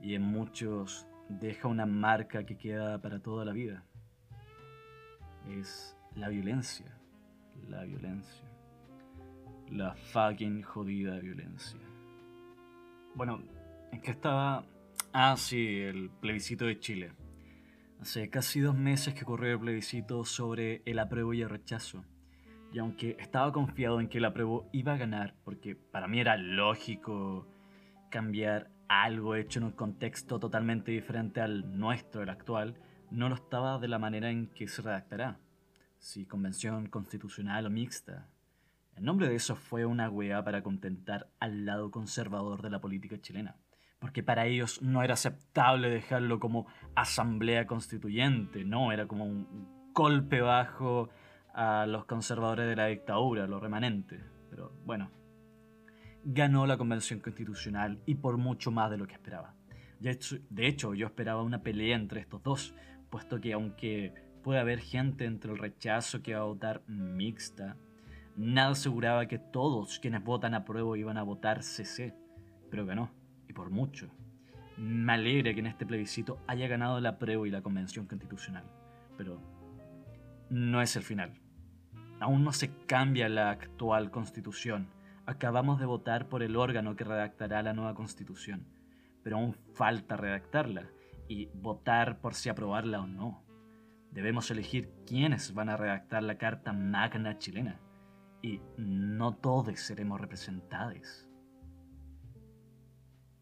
Y 0.00 0.14
en 0.14 0.22
muchos 0.22 1.06
deja 1.28 1.68
una 1.68 1.86
marca 1.86 2.44
que 2.44 2.56
queda 2.56 3.00
para 3.00 3.20
toda 3.20 3.44
la 3.44 3.52
vida. 3.52 3.84
Es 5.48 5.96
la 6.14 6.28
violencia, 6.28 6.98
la 7.68 7.84
violencia. 7.84 8.51
La 9.72 9.94
fucking 9.94 10.60
jodida 10.62 11.18
violencia. 11.18 11.80
Bueno, 13.14 13.42
¿en 13.90 14.02
qué 14.02 14.10
estaba? 14.10 14.66
Ah, 15.14 15.34
sí, 15.38 15.78
el 15.78 16.10
plebiscito 16.10 16.66
de 16.66 16.78
Chile. 16.78 17.12
Hace 17.98 18.28
casi 18.28 18.60
dos 18.60 18.76
meses 18.76 19.14
que 19.14 19.22
ocurrió 19.22 19.54
el 19.54 19.60
plebiscito 19.60 20.26
sobre 20.26 20.82
el 20.84 20.98
apruebo 20.98 21.32
y 21.32 21.40
el 21.40 21.48
rechazo. 21.48 22.04
Y 22.70 22.80
aunque 22.80 23.16
estaba 23.18 23.50
confiado 23.50 23.98
en 23.98 24.08
que 24.08 24.18
el 24.18 24.26
apruebo 24.26 24.68
iba 24.72 24.92
a 24.92 24.98
ganar, 24.98 25.36
porque 25.42 25.74
para 25.74 26.06
mí 26.06 26.20
era 26.20 26.36
lógico 26.36 27.48
cambiar 28.10 28.70
algo 28.88 29.36
hecho 29.36 29.58
en 29.58 29.64
un 29.64 29.72
contexto 29.72 30.38
totalmente 30.38 30.92
diferente 30.92 31.40
al 31.40 31.78
nuestro, 31.78 32.22
el 32.22 32.28
actual, 32.28 32.76
no 33.10 33.30
lo 33.30 33.36
estaba 33.36 33.78
de 33.78 33.88
la 33.88 33.98
manera 33.98 34.30
en 34.30 34.48
que 34.48 34.68
se 34.68 34.82
redactará. 34.82 35.40
Si 35.98 36.26
convención 36.26 36.88
constitucional 36.88 37.64
o 37.64 37.70
mixta, 37.70 38.28
el 38.96 39.04
nombre 39.04 39.28
de 39.28 39.34
eso 39.34 39.56
fue 39.56 39.84
una 39.86 40.08
wea 40.08 40.44
para 40.44 40.62
contentar 40.62 41.28
al 41.40 41.64
lado 41.64 41.90
conservador 41.90 42.62
de 42.62 42.70
la 42.70 42.80
política 42.80 43.20
chilena, 43.20 43.56
porque 43.98 44.22
para 44.22 44.46
ellos 44.46 44.82
no 44.82 45.02
era 45.02 45.14
aceptable 45.14 45.88
dejarlo 45.88 46.38
como 46.38 46.66
asamblea 46.94 47.66
constituyente, 47.66 48.64
no, 48.64 48.92
era 48.92 49.06
como 49.06 49.24
un 49.24 49.92
golpe 49.92 50.40
bajo 50.40 51.08
a 51.54 51.86
los 51.86 52.04
conservadores 52.06 52.68
de 52.68 52.76
la 52.76 52.86
dictadura, 52.86 53.46
los 53.46 53.62
remanentes. 53.62 54.22
Pero 54.50 54.72
bueno, 54.84 55.10
ganó 56.24 56.66
la 56.66 56.76
convención 56.76 57.20
constitucional 57.20 58.00
y 58.06 58.16
por 58.16 58.36
mucho 58.36 58.70
más 58.70 58.90
de 58.90 58.98
lo 58.98 59.06
que 59.06 59.14
esperaba. 59.14 59.54
De 60.00 60.66
hecho, 60.66 60.94
yo 60.94 61.06
esperaba 61.06 61.42
una 61.42 61.62
pelea 61.62 61.96
entre 61.96 62.20
estos 62.20 62.42
dos, 62.42 62.74
puesto 63.08 63.40
que 63.40 63.52
aunque 63.52 64.12
puede 64.42 64.58
haber 64.58 64.80
gente 64.80 65.26
entre 65.26 65.52
el 65.52 65.58
rechazo 65.58 66.22
que 66.22 66.34
va 66.34 66.40
a 66.40 66.44
votar 66.44 66.82
mixta, 66.88 67.76
Nada 68.36 68.70
aseguraba 68.70 69.26
que 69.26 69.38
todos 69.38 69.98
quienes 69.98 70.24
votan 70.24 70.54
a 70.54 70.64
prueba 70.64 70.96
iban 70.96 71.18
a 71.18 71.22
votar 71.22 71.62
CC, 71.62 72.14
pero 72.70 72.86
ganó, 72.86 73.10
y 73.46 73.52
por 73.52 73.70
mucho. 73.70 74.08
Me 74.78 75.12
alegra 75.12 75.52
que 75.52 75.60
en 75.60 75.66
este 75.66 75.84
plebiscito 75.84 76.38
haya 76.46 76.66
ganado 76.66 76.98
la 77.00 77.18
prueba 77.18 77.46
y 77.46 77.50
la 77.50 77.60
convención 77.60 78.06
constitucional, 78.06 78.64
pero 79.18 79.38
no 80.48 80.80
es 80.80 80.96
el 80.96 81.02
final. 81.02 81.34
Aún 82.20 82.42
no 82.42 82.52
se 82.52 82.74
cambia 82.86 83.28
la 83.28 83.50
actual 83.50 84.10
constitución. 84.10 84.88
Acabamos 85.26 85.78
de 85.78 85.86
votar 85.86 86.28
por 86.28 86.42
el 86.42 86.56
órgano 86.56 86.96
que 86.96 87.04
redactará 87.04 87.62
la 87.62 87.74
nueva 87.74 87.94
constitución, 87.94 88.66
pero 89.22 89.36
aún 89.36 89.54
falta 89.74 90.16
redactarla 90.16 90.88
y 91.28 91.50
votar 91.54 92.20
por 92.20 92.34
si 92.34 92.48
aprobarla 92.48 93.02
o 93.02 93.06
no. 93.06 93.42
Debemos 94.10 94.50
elegir 94.50 94.90
quiénes 95.06 95.52
van 95.52 95.68
a 95.68 95.76
redactar 95.76 96.22
la 96.22 96.38
Carta 96.38 96.72
Magna 96.72 97.38
chilena 97.38 97.78
y 98.42 98.60
no 98.76 99.34
todos 99.36 99.78
seremos 99.80 100.20
representados. 100.20 101.28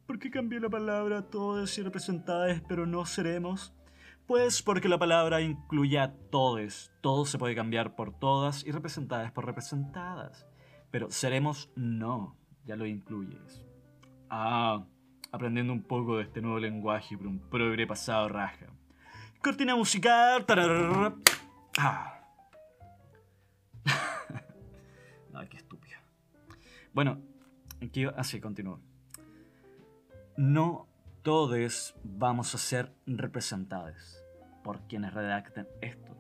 ¿Por 0.07 0.19
qué 0.19 0.31
cambié 0.31 0.61
la 0.61 0.69
palabra 0.69 1.23
todos 1.23 1.77
y 1.79 1.83
representados, 1.83 2.61
pero 2.69 2.85
no 2.85 3.07
seremos? 3.07 3.73
Pues 4.27 4.63
porque 4.63 4.89
la 4.89 4.99
palabra 4.99 5.41
incluye 5.41 5.99
a 5.99 6.13
todos. 6.31 6.93
Todo 7.01 7.25
se 7.25 7.39
puede 7.39 7.55
cambiar 7.55 7.95
por 7.97 8.13
todas 8.13 8.65
y 8.67 8.71
representadas 8.71 9.33
por 9.33 9.47
representadas. 9.47 10.47
Pero 10.91 11.11
seremos 11.11 11.71
no, 11.77 12.37
ya 12.65 12.77
lo 12.77 12.87
incluyes. 12.87 13.65
Ah, 14.29 14.85
aprendiendo 15.33 15.73
un 15.73 15.83
poco 15.83 16.19
de 16.19 16.25
este 16.25 16.43
nuevo 16.43 16.59
lenguaje 16.59 17.17
por 17.17 17.27
un 17.27 17.41
progre 17.49 17.87
pasado 17.87 18.29
raja. 18.29 18.67
Cortina 19.43 19.75
musical. 19.75 20.45
Ah. 21.79 22.20
Bueno, 26.93 27.21
aquí 27.81 28.05
así 28.17 28.41
continúo. 28.41 28.81
No 30.37 30.89
todos 31.23 31.95
vamos 32.03 32.55
a 32.55 32.59
ser 32.59 32.93
representados 33.07 34.25
por 34.65 34.81
quienes 34.89 35.15
redacten 35.15 35.69
esto, 35.81 36.17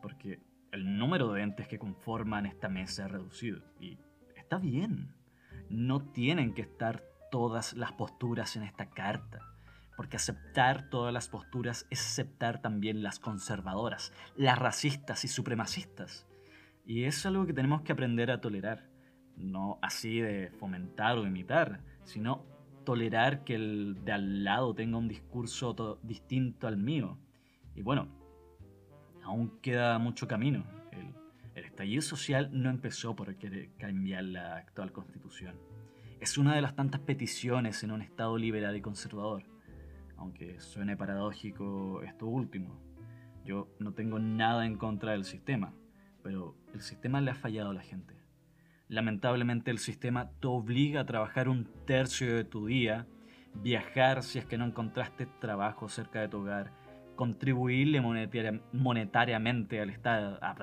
porque 0.00 0.40
el 0.72 0.96
número 0.96 1.32
de 1.32 1.42
entes 1.42 1.68
que 1.68 1.78
conforman 1.78 2.46
esta 2.46 2.68
mesa 2.68 3.04
es 3.04 3.10
reducido 3.10 3.62
y 3.80 3.98
está 4.36 4.58
bien. 4.58 5.14
No 5.68 6.00
tienen 6.00 6.54
que 6.54 6.62
estar 6.62 7.04
todas 7.30 7.74
las 7.74 7.92
posturas 7.92 8.56
en 8.56 8.62
esta 8.62 8.90
carta, 8.90 9.40
porque 9.96 10.16
aceptar 10.16 10.88
todas 10.88 11.12
las 11.12 11.28
posturas 11.28 11.86
es 11.90 12.00
aceptar 12.00 12.62
también 12.62 13.02
las 13.02 13.18
conservadoras, 13.18 14.12
las 14.36 14.58
racistas 14.58 15.24
y 15.24 15.28
supremacistas. 15.28 16.26
Y 16.86 17.04
es 17.04 17.26
algo 17.26 17.44
que 17.44 17.52
tenemos 17.52 17.82
que 17.82 17.92
aprender 17.92 18.30
a 18.30 18.40
tolerar. 18.40 18.93
No 19.36 19.78
así 19.82 20.20
de 20.20 20.50
fomentar 20.50 21.18
o 21.18 21.26
imitar, 21.26 21.80
sino 22.04 22.44
tolerar 22.84 23.44
que 23.44 23.54
el 23.54 24.04
de 24.04 24.12
al 24.12 24.44
lado 24.44 24.74
tenga 24.74 24.98
un 24.98 25.08
discurso 25.08 25.98
distinto 26.02 26.66
al 26.66 26.76
mío. 26.76 27.18
Y 27.74 27.82
bueno, 27.82 28.08
aún 29.22 29.58
queda 29.60 29.98
mucho 29.98 30.28
camino. 30.28 30.64
El, 30.92 31.14
estallido 31.64 32.02
social 32.02 32.50
no 32.52 32.68
empezó 32.70 33.14
por 33.14 33.34
querer 33.36 33.70
cambiar 33.78 34.24
la 34.24 34.56
actual 34.56 34.92
constitución. 34.92 35.56
Es 36.20 36.38
una 36.38 36.54
de 36.54 36.62
las 36.62 36.74
tantas 36.74 37.00
peticiones 37.00 37.82
en 37.84 37.90
un 37.90 38.02
Estado 38.02 38.36
liberal 38.38 38.76
y 38.76 38.80
conservador. 38.80 39.44
Aunque 40.16 40.60
suene 40.60 40.96
paradójico 40.96 42.02
esto 42.02 42.26
último. 42.26 42.80
Yo 43.44 43.68
no 43.78 43.92
tengo 43.92 44.18
nada 44.18 44.66
en 44.66 44.76
contra 44.76 45.12
del 45.12 45.24
sistema 45.24 45.74
pero 46.24 46.56
el 46.72 46.80
sistema 46.80 47.20
le 47.20 47.30
ha 47.30 47.34
fallado 47.34 47.70
a 47.70 47.74
la 47.74 47.82
gente. 47.82 48.13
Lamentablemente 48.88 49.70
el 49.70 49.78
sistema 49.78 50.30
te 50.40 50.46
obliga 50.46 51.00
a 51.00 51.06
trabajar 51.06 51.48
un 51.48 51.68
tercio 51.86 52.34
de 52.36 52.44
tu 52.44 52.66
día, 52.66 53.06
viajar 53.54 54.22
si 54.22 54.38
es 54.38 54.46
que 54.46 54.58
no 54.58 54.66
encontraste 54.66 55.26
trabajo 55.40 55.88
cerca 55.88 56.20
de 56.20 56.28
tu 56.28 56.38
hogar, 56.40 56.72
contribuirle 57.16 58.00
monetariamente 58.72 59.80
al 59.80 59.90
Estado, 59.90 60.38
ah, 60.42 60.54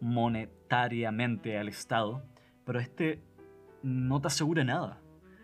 monetariamente 0.00 1.58
al 1.58 1.68
Estado, 1.68 2.24
pero 2.64 2.80
este 2.80 3.22
no 3.82 4.20
te 4.20 4.28
asegura 4.28 4.64
nada. 4.64 5.00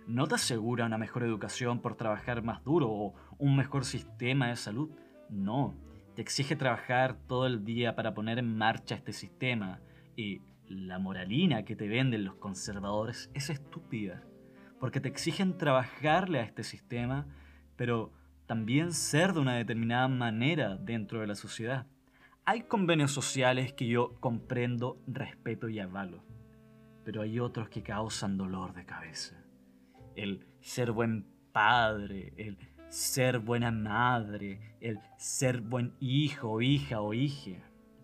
No 0.06 0.28
te 0.28 0.36
asegura 0.36 0.86
una 0.86 0.98
mejor 0.98 1.24
educación 1.24 1.80
por 1.80 1.96
trabajar 1.96 2.42
más 2.42 2.62
duro 2.62 2.88
o 2.88 3.14
un 3.38 3.56
mejor 3.56 3.84
sistema 3.84 4.48
de 4.48 4.56
salud. 4.56 4.90
No, 5.28 5.74
te 6.14 6.22
exige 6.22 6.54
trabajar 6.54 7.16
todo 7.26 7.46
el 7.46 7.64
día 7.64 7.96
para 7.96 8.14
poner 8.14 8.38
en 8.38 8.56
marcha 8.56 8.94
este 8.94 9.12
sistema 9.12 9.80
y 10.16 10.42
la 10.68 10.98
moralina 10.98 11.64
que 11.64 11.76
te 11.76 11.88
venden 11.88 12.24
los 12.24 12.36
conservadores 12.36 13.30
es 13.34 13.50
estúpida, 13.50 14.22
porque 14.80 15.00
te 15.00 15.08
exigen 15.08 15.58
trabajarle 15.58 16.40
a 16.40 16.44
este 16.44 16.64
sistema, 16.64 17.26
pero 17.76 18.12
también 18.46 18.92
ser 18.92 19.32
de 19.32 19.40
una 19.40 19.56
determinada 19.56 20.08
manera 20.08 20.76
dentro 20.76 21.20
de 21.20 21.26
la 21.26 21.34
sociedad. 21.34 21.86
Hay 22.44 22.62
convenios 22.62 23.10
sociales 23.10 23.72
que 23.72 23.88
yo 23.88 24.20
comprendo, 24.20 25.02
respeto 25.06 25.68
y 25.68 25.80
avalo, 25.80 26.24
pero 27.04 27.22
hay 27.22 27.40
otros 27.40 27.68
que 27.68 27.82
causan 27.82 28.36
dolor 28.36 28.72
de 28.72 28.84
cabeza. 28.84 29.36
El 30.14 30.46
ser 30.60 30.92
buen 30.92 31.26
padre, 31.52 32.32
el 32.36 32.56
ser 32.88 33.38
buena 33.40 33.70
madre, 33.70 34.76
el 34.80 35.00
ser 35.18 35.60
buen 35.60 35.94
hijo, 36.00 36.62
hija 36.62 37.00
o 37.00 37.14
hija. 37.14 37.58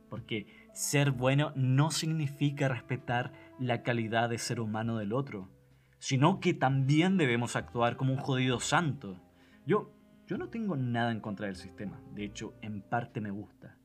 Porque 0.09 0.47
ser 0.73 1.11
bueno 1.11 1.53
no 1.55 1.91
significa 1.91 2.69
respetar 2.69 3.33
la 3.59 3.83
calidad 3.83 4.29
de 4.31 4.39
ser 4.39 4.61
humano 4.61 4.99
del 4.99 5.13
otro, 5.13 5.51
sino 5.99 6.41
que 6.41 6.55
también 6.55 7.17
debemos 7.17 7.57
actuar 7.57 7.97
como 7.97 8.13
un 8.13 8.19
jodido 8.19 8.61
santo. 8.61 9.21
Yo 9.67 9.93
yo 10.33 10.39
no 10.39 10.49
tengo 10.49 10.77
nada 10.77 11.11
en 11.13 11.21
contra 11.21 11.47
del 11.47 11.57
sistema, 11.57 12.01
de 12.15 12.25
hecho, 12.25 12.55
en 12.63 12.81
parte 12.81 13.21
me 13.21 13.31
gusta. 13.31 13.77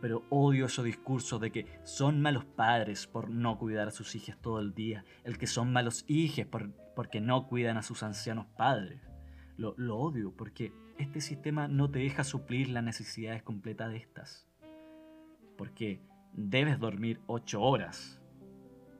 Pero 0.00 0.24
odio 0.30 0.66
esos 0.66 0.84
discursos 0.84 1.40
de 1.40 1.50
que 1.50 1.66
son 1.82 2.20
malos 2.20 2.44
padres 2.44 3.08
por 3.08 3.28
no 3.28 3.58
cuidar 3.58 3.88
a 3.88 3.90
sus 3.90 4.14
hijas 4.14 4.38
todo 4.40 4.60
el 4.60 4.72
día, 4.72 5.04
el 5.24 5.36
que 5.36 5.48
son 5.48 5.72
malos 5.72 6.04
hijos 6.06 6.46
por, 6.46 6.70
porque 6.94 7.20
no 7.20 7.48
cuidan 7.48 7.76
a 7.76 7.82
sus 7.82 8.04
ancianos 8.04 8.46
padres. 8.56 9.00
Lo, 9.56 9.74
lo 9.78 9.96
odio 9.96 10.32
porque 10.36 10.72
este 10.96 11.20
sistema 11.20 11.66
no 11.66 11.90
te 11.90 11.98
deja 11.98 12.24
suplir 12.24 12.68
las 12.68 12.84
necesidades 12.84 13.42
completas 13.42 13.90
de 13.90 13.96
estas. 13.96 14.46
Porque 15.56 16.02
debes 16.36 16.78
dormir 16.78 17.20
8 17.26 17.60
horas, 17.60 18.20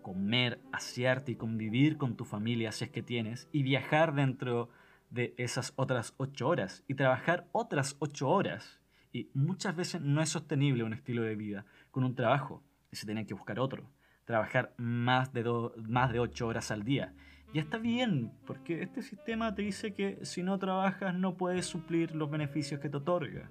comer, 0.02 0.60
asearte 0.72 1.32
y 1.32 1.36
convivir 1.36 1.98
con 1.98 2.16
tu 2.16 2.24
familia 2.24 2.72
si 2.72 2.84
es 2.84 2.90
que 2.90 3.02
tienes, 3.02 3.48
y 3.52 3.62
viajar 3.62 4.14
dentro 4.14 4.70
de 5.10 5.34
esas 5.36 5.72
otras 5.76 6.14
ocho 6.16 6.48
horas 6.48 6.84
y 6.88 6.94
trabajar 6.94 7.46
otras 7.52 7.96
ocho 7.98 8.28
horas. 8.28 8.80
Y 9.12 9.30
muchas 9.34 9.76
veces 9.76 10.00
no 10.00 10.20
es 10.20 10.28
sostenible 10.28 10.84
un 10.84 10.92
estilo 10.92 11.22
de 11.22 11.36
vida 11.36 11.64
con 11.90 12.04
un 12.04 12.14
trabajo 12.14 12.62
y 12.90 12.96
se 12.96 13.06
tiene 13.06 13.26
que 13.26 13.34
buscar 13.34 13.60
otro. 13.60 13.90
Trabajar 14.24 14.74
más 14.76 15.32
de, 15.32 15.44
más 15.88 16.12
de 16.12 16.20
ocho 16.20 16.48
horas 16.48 16.70
al 16.70 16.82
día. 16.82 17.14
Y 17.52 17.58
está 17.58 17.78
bien, 17.78 18.32
porque 18.44 18.82
este 18.82 19.02
sistema 19.02 19.54
te 19.54 19.62
dice 19.62 19.94
que 19.94 20.18
si 20.24 20.42
no 20.42 20.58
trabajas 20.58 21.14
no 21.14 21.36
puedes 21.36 21.66
suplir 21.66 22.14
los 22.14 22.30
beneficios 22.30 22.80
que 22.80 22.88
te 22.88 22.96
otorga. 22.96 23.48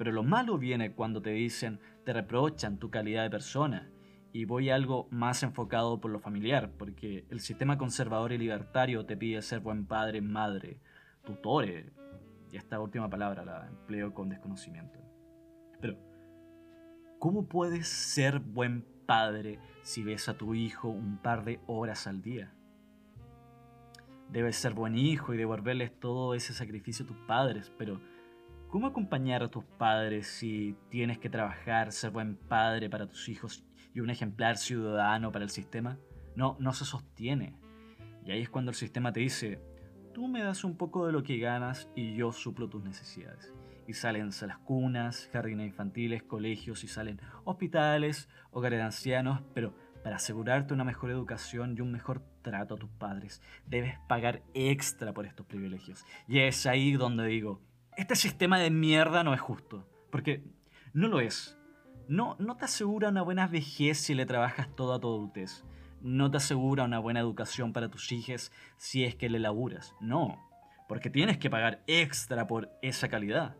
Pero 0.00 0.12
lo 0.12 0.22
malo 0.22 0.56
viene 0.56 0.94
cuando 0.94 1.20
te 1.20 1.28
dicen, 1.28 1.78
te 2.06 2.14
reprochan 2.14 2.78
tu 2.78 2.88
calidad 2.88 3.22
de 3.22 3.28
persona 3.28 3.90
y 4.32 4.46
voy 4.46 4.70
a 4.70 4.74
algo 4.74 5.06
más 5.10 5.42
enfocado 5.42 6.00
por 6.00 6.10
lo 6.10 6.18
familiar, 6.18 6.72
porque 6.78 7.26
el 7.28 7.40
sistema 7.40 7.76
conservador 7.76 8.32
y 8.32 8.38
libertario 8.38 9.04
te 9.04 9.18
pide 9.18 9.42
ser 9.42 9.60
buen 9.60 9.84
padre, 9.84 10.22
madre, 10.22 10.80
tutore, 11.22 11.92
y 12.50 12.56
esta 12.56 12.80
última 12.80 13.10
palabra 13.10 13.44
la 13.44 13.66
empleo 13.66 14.14
con 14.14 14.30
desconocimiento. 14.30 14.98
Pero, 15.82 15.98
¿cómo 17.18 17.46
puedes 17.46 17.86
ser 17.86 18.38
buen 18.38 18.86
padre 19.04 19.58
si 19.82 20.02
ves 20.02 20.30
a 20.30 20.38
tu 20.38 20.54
hijo 20.54 20.88
un 20.88 21.18
par 21.18 21.44
de 21.44 21.60
horas 21.66 22.06
al 22.06 22.22
día? 22.22 22.54
Debes 24.30 24.56
ser 24.56 24.72
buen 24.72 24.96
hijo 24.96 25.34
y 25.34 25.36
devolverles 25.36 25.92
todo 26.00 26.32
ese 26.32 26.54
sacrificio 26.54 27.04
a 27.04 27.08
tus 27.08 27.18
padres, 27.26 27.70
pero 27.76 28.00
¿cómo 28.70 28.86
acompañar 28.86 29.42
a 29.42 29.48
tus 29.48 29.64
padres 29.64 30.28
si 30.28 30.76
tienes 30.88 31.18
que 31.18 31.28
trabajar, 31.28 31.92
ser 31.92 32.10
buen 32.10 32.36
padre 32.36 32.88
para 32.88 33.06
tus 33.06 33.28
hijos 33.28 33.64
y 33.92 34.00
un 34.00 34.10
ejemplar 34.10 34.56
ciudadano 34.56 35.32
para 35.32 35.44
el 35.44 35.50
sistema, 35.50 35.98
no, 36.36 36.56
no 36.60 36.72
se 36.72 36.84
sostiene. 36.84 37.56
Y 38.24 38.30
ahí 38.30 38.42
es 38.42 38.50
cuando 38.50 38.70
el 38.70 38.76
sistema 38.76 39.12
te 39.12 39.20
dice, 39.20 39.60
tú 40.14 40.28
me 40.28 40.42
das 40.42 40.62
un 40.62 40.76
poco 40.76 41.06
de 41.06 41.12
lo 41.12 41.24
que 41.24 41.38
ganas 41.38 41.90
y 41.96 42.14
yo 42.14 42.32
suplo 42.32 42.68
tus 42.68 42.84
necesidades. 42.84 43.52
Y 43.88 43.94
salen 43.94 44.30
salas 44.30 44.58
cunas, 44.58 45.28
jardines 45.32 45.66
infantiles, 45.66 46.22
colegios 46.22 46.84
y 46.84 46.86
salen 46.86 47.20
hospitales, 47.44 48.28
hogares 48.52 48.78
de 48.78 48.84
ancianos, 48.84 49.42
pero 49.52 49.74
para 50.04 50.16
asegurarte 50.16 50.74
una 50.74 50.84
mejor 50.84 51.10
educación 51.10 51.74
y 51.76 51.80
un 51.80 51.90
mejor 51.90 52.22
trato 52.42 52.76
a 52.76 52.78
tus 52.78 52.90
padres, 52.90 53.42
debes 53.66 53.98
pagar 54.06 54.42
extra 54.54 55.12
por 55.12 55.26
estos 55.26 55.44
privilegios. 55.46 56.04
Y 56.28 56.38
es 56.38 56.66
ahí 56.66 56.92
donde 56.92 57.26
digo, 57.26 57.60
este 58.00 58.16
sistema 58.16 58.58
de 58.58 58.70
mierda 58.70 59.22
no 59.22 59.34
es 59.34 59.40
justo, 59.40 59.86
porque 60.10 60.42
no 60.94 61.08
lo 61.08 61.20
es. 61.20 61.58
No, 62.08 62.34
no 62.38 62.56
te 62.56 62.64
asegura 62.64 63.10
una 63.10 63.20
buena 63.20 63.46
vejez 63.46 63.98
si 63.98 64.14
le 64.14 64.24
trabajas 64.24 64.74
toda 64.74 64.98
tu 64.98 65.08
adultez. 65.08 65.64
No 66.00 66.30
te 66.30 66.38
asegura 66.38 66.84
una 66.84 66.98
buena 66.98 67.20
educación 67.20 67.74
para 67.74 67.90
tus 67.90 68.10
hijos 68.10 68.52
si 68.78 69.04
es 69.04 69.14
que 69.16 69.28
le 69.28 69.38
laburas. 69.38 69.94
No, 70.00 70.38
porque 70.88 71.10
tienes 71.10 71.36
que 71.36 71.50
pagar 71.50 71.82
extra 71.86 72.46
por 72.46 72.70
esa 72.80 73.08
calidad. 73.08 73.56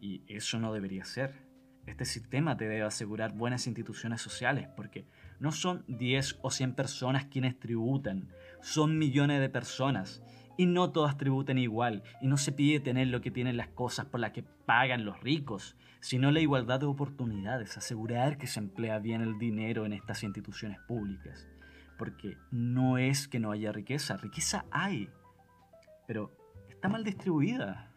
Y 0.00 0.24
eso 0.26 0.58
no 0.58 0.72
debería 0.72 1.04
ser. 1.04 1.46
Este 1.86 2.04
sistema 2.04 2.56
te 2.56 2.68
debe 2.68 2.82
asegurar 2.82 3.32
buenas 3.32 3.68
instituciones 3.68 4.20
sociales, 4.20 4.68
porque 4.76 5.06
no 5.38 5.52
son 5.52 5.84
10 5.86 6.40
o 6.42 6.50
100 6.50 6.74
personas 6.74 7.26
quienes 7.26 7.58
tributan, 7.58 8.28
son 8.60 8.98
millones 8.98 9.40
de 9.40 9.48
personas. 9.48 10.20
Y 10.58 10.66
no 10.66 10.90
todas 10.90 11.16
tributan 11.16 11.56
igual, 11.56 12.02
y 12.20 12.26
no 12.26 12.36
se 12.36 12.52
pide 12.52 12.80
tener 12.80 13.06
lo 13.06 13.22
que 13.22 13.30
tienen 13.30 13.56
las 13.56 13.68
cosas 13.68 14.04
por 14.06 14.20
las 14.20 14.32
que 14.32 14.42
pagan 14.42 15.06
los 15.06 15.18
ricos, 15.22 15.76
sino 16.00 16.30
la 16.30 16.40
igualdad 16.40 16.80
de 16.80 16.86
oportunidades, 16.86 17.78
asegurar 17.78 18.36
que 18.36 18.46
se 18.48 18.58
emplea 18.58 18.98
bien 18.98 19.22
el 19.22 19.38
dinero 19.38 19.86
en 19.86 19.92
estas 19.92 20.22
instituciones 20.24 20.78
públicas. 20.80 21.48
Porque 21.96 22.36
no 22.50 22.98
es 22.98 23.28
que 23.28 23.38
no 23.38 23.52
haya 23.52 23.72
riqueza, 23.72 24.16
riqueza 24.16 24.66
hay, 24.70 25.08
pero 26.06 26.32
está 26.68 26.88
mal 26.88 27.04
distribuida. 27.04 27.94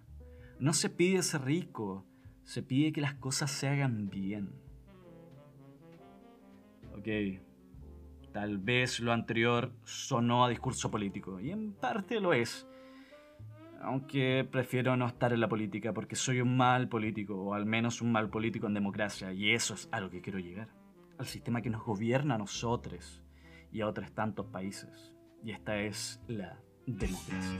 No 0.59 0.73
se 0.73 0.89
pide 0.89 1.23
ser 1.23 1.41
rico, 1.41 2.05
se 2.43 2.61
pide 2.61 2.93
que 2.93 3.01
las 3.01 3.15
cosas 3.15 3.49
se 3.49 3.67
hagan 3.67 4.09
bien. 4.09 4.53
Ok, 6.95 7.07
tal 8.31 8.57
vez 8.57 8.99
lo 8.99 9.11
anterior 9.11 9.71
sonó 9.83 10.45
a 10.45 10.49
discurso 10.49 10.89
político, 10.89 11.39
y 11.39 11.51
en 11.51 11.73
parte 11.73 12.19
lo 12.19 12.33
es 12.33 12.67
aunque 13.83 14.47
prefiero 14.49 14.95
no 14.95 15.07
estar 15.07 15.33
en 15.33 15.41
la 15.41 15.49
política 15.49 15.93
porque 15.93 16.15
soy 16.15 16.41
un 16.41 16.55
mal 16.55 16.87
político, 16.87 17.35
o 17.35 17.53
al 17.53 17.65
menos 17.65 18.01
un 18.01 18.11
mal 18.11 18.29
político 18.29 18.67
en 18.67 18.73
democracia, 18.73 19.33
y 19.33 19.51
eso 19.51 19.73
es 19.73 19.89
a 19.91 19.99
lo 19.99 20.09
que 20.09 20.21
quiero 20.21 20.39
llegar. 20.39 20.69
Al 21.17 21.25
sistema 21.25 21.61
que 21.61 21.69
nos 21.69 21.83
gobierna 21.83 22.35
a 22.35 22.37
nosotros 22.37 23.21
y 23.71 23.81
a 23.81 23.87
otros 23.87 24.11
tantos 24.13 24.47
países. 24.47 25.13
Y 25.43 25.51
esta 25.51 25.77
es 25.77 26.21
la 26.27 26.59
democracia. 26.85 27.57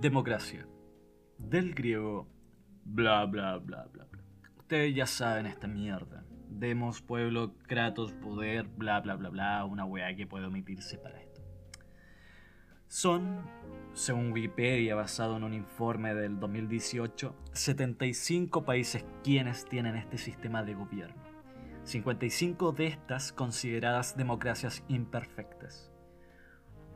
Democracia. 0.00 0.66
Del 1.36 1.74
griego 1.74 2.26
bla 2.84 3.26
bla 3.26 3.58
bla 3.58 3.86
bla 3.92 4.06
bla. 4.06 4.24
Ustedes 4.56 4.94
ya 4.94 5.04
saben 5.04 5.44
esta 5.44 5.66
mierda. 5.66 6.24
Demos, 6.48 7.02
pueblo, 7.02 7.54
Kratos, 7.66 8.14
poder, 8.14 8.66
bla 8.66 9.00
bla 9.00 9.16
bla 9.16 9.28
bla, 9.28 9.64
una 9.66 9.84
weá 9.84 10.16
que 10.16 10.26
puede 10.26 10.46
omitirse 10.46 10.96
para 10.96 11.20
esto. 11.20 11.42
Son, 12.88 13.42
según 13.92 14.32
Wikipedia, 14.32 14.94
basado 14.94 15.36
en 15.36 15.44
un 15.44 15.52
informe 15.52 16.14
del 16.14 16.40
2018, 16.40 17.36
75 17.52 18.64
países 18.64 19.04
quienes 19.22 19.66
tienen 19.66 19.96
este 19.96 20.16
sistema 20.16 20.62
de 20.62 20.76
gobierno. 20.76 21.22
55 21.84 22.72
de 22.72 22.86
estas 22.86 23.34
consideradas 23.34 24.16
democracias 24.16 24.82
imperfectas. 24.88 25.92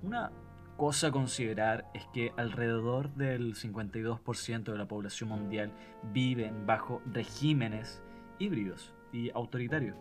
Una 0.03 0.33
cosa 0.77 1.09
a 1.09 1.13
considerar 1.13 1.91
es 1.95 2.07
que 2.13 2.33
alrededor 2.37 3.15
del 3.15 3.55
52% 3.55 4.65
de 4.65 4.79
la 4.79 4.89
población 4.89 5.31
mundial 5.31 5.73
viven 6.13 6.67
bajo 6.67 7.03
regímenes 7.07 8.03
híbridos 8.39 8.95
y 9.13 9.31
autoritarios. 9.31 9.97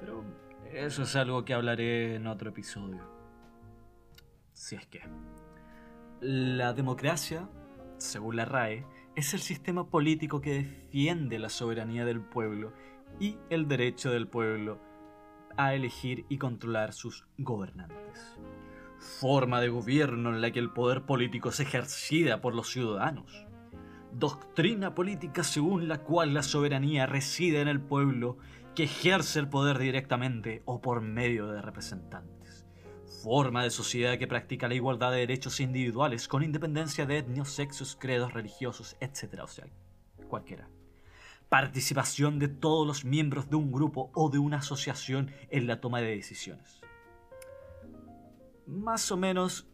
Pero 0.00 0.24
eso 0.72 1.02
es 1.02 1.16
algo 1.16 1.44
que 1.44 1.54
hablaré 1.54 2.16
en 2.16 2.26
otro 2.26 2.50
episodio. 2.50 3.00
Si 4.52 4.74
es 4.76 4.86
que. 4.86 5.00
La 6.20 6.72
democracia, 6.72 7.48
según 7.98 8.36
la 8.36 8.44
RAE, 8.44 8.84
es 9.14 9.34
el 9.34 9.40
sistema 9.40 9.88
político 9.88 10.40
que 10.40 10.54
defiende 10.54 11.38
la 11.38 11.48
soberanía 11.48 12.04
del 12.04 12.20
pueblo 12.20 12.72
y 13.20 13.38
el 13.50 13.68
derecho 13.68 14.10
del 14.10 14.26
pueblo 14.26 14.80
a 15.56 15.74
elegir 15.74 16.24
y 16.28 16.38
controlar 16.38 16.92
sus 16.92 17.26
gobernantes. 17.36 18.38
Forma 18.98 19.60
de 19.60 19.68
gobierno 19.68 20.30
en 20.30 20.40
la 20.40 20.50
que 20.50 20.58
el 20.58 20.70
poder 20.70 21.02
político 21.02 21.50
es 21.50 21.60
ejercida 21.60 22.40
por 22.40 22.54
los 22.54 22.68
ciudadanos. 22.70 23.46
Doctrina 24.12 24.94
política 24.94 25.44
según 25.44 25.88
la 25.88 25.98
cual 25.98 26.34
la 26.34 26.42
soberanía 26.42 27.06
reside 27.06 27.60
en 27.60 27.68
el 27.68 27.80
pueblo 27.80 28.38
que 28.74 28.84
ejerce 28.84 29.38
el 29.38 29.48
poder 29.48 29.78
directamente 29.78 30.62
o 30.64 30.80
por 30.80 31.00
medio 31.00 31.48
de 31.48 31.62
representantes 31.62 32.38
forma 33.22 33.64
de 33.64 33.70
sociedad 33.70 34.18
que 34.18 34.26
practica 34.26 34.68
la 34.68 34.74
igualdad 34.74 35.10
de 35.10 35.18
derechos 35.18 35.60
individuales 35.60 36.28
con 36.28 36.42
independencia 36.42 37.04
de 37.06 37.18
etnios, 37.18 37.50
sexos, 37.50 37.96
credos 37.98 38.32
religiosos, 38.32 38.96
etc. 39.00 39.40
O 39.42 40.28
cualquiera. 40.28 40.68
Participación 41.48 42.38
de 42.38 42.48
todos 42.48 42.86
los 42.86 43.04
miembros 43.04 43.50
de 43.50 43.56
un 43.56 43.72
grupo 43.72 44.10
o 44.14 44.30
de 44.30 44.38
una 44.38 44.58
asociación 44.58 45.32
en 45.50 45.66
la 45.66 45.80
toma 45.80 46.00
de 46.00 46.14
decisiones. 46.14 46.77
Más 48.68 49.10
o 49.10 49.16
menos 49.16 49.66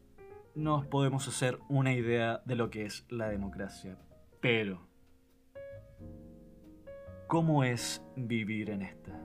nos 0.55 0.87
podemos 0.87 1.27
hacer 1.27 1.59
una 1.69 1.93
idea 1.93 2.43
de 2.45 2.55
lo 2.55 2.71
que 2.71 2.85
es 2.85 3.05
la 3.09 3.29
democracia. 3.29 3.99
Pero, 4.41 4.87
¿cómo 7.27 7.65
es 7.65 8.05
vivir 8.15 8.71
en 8.71 8.83
esta? 8.83 9.21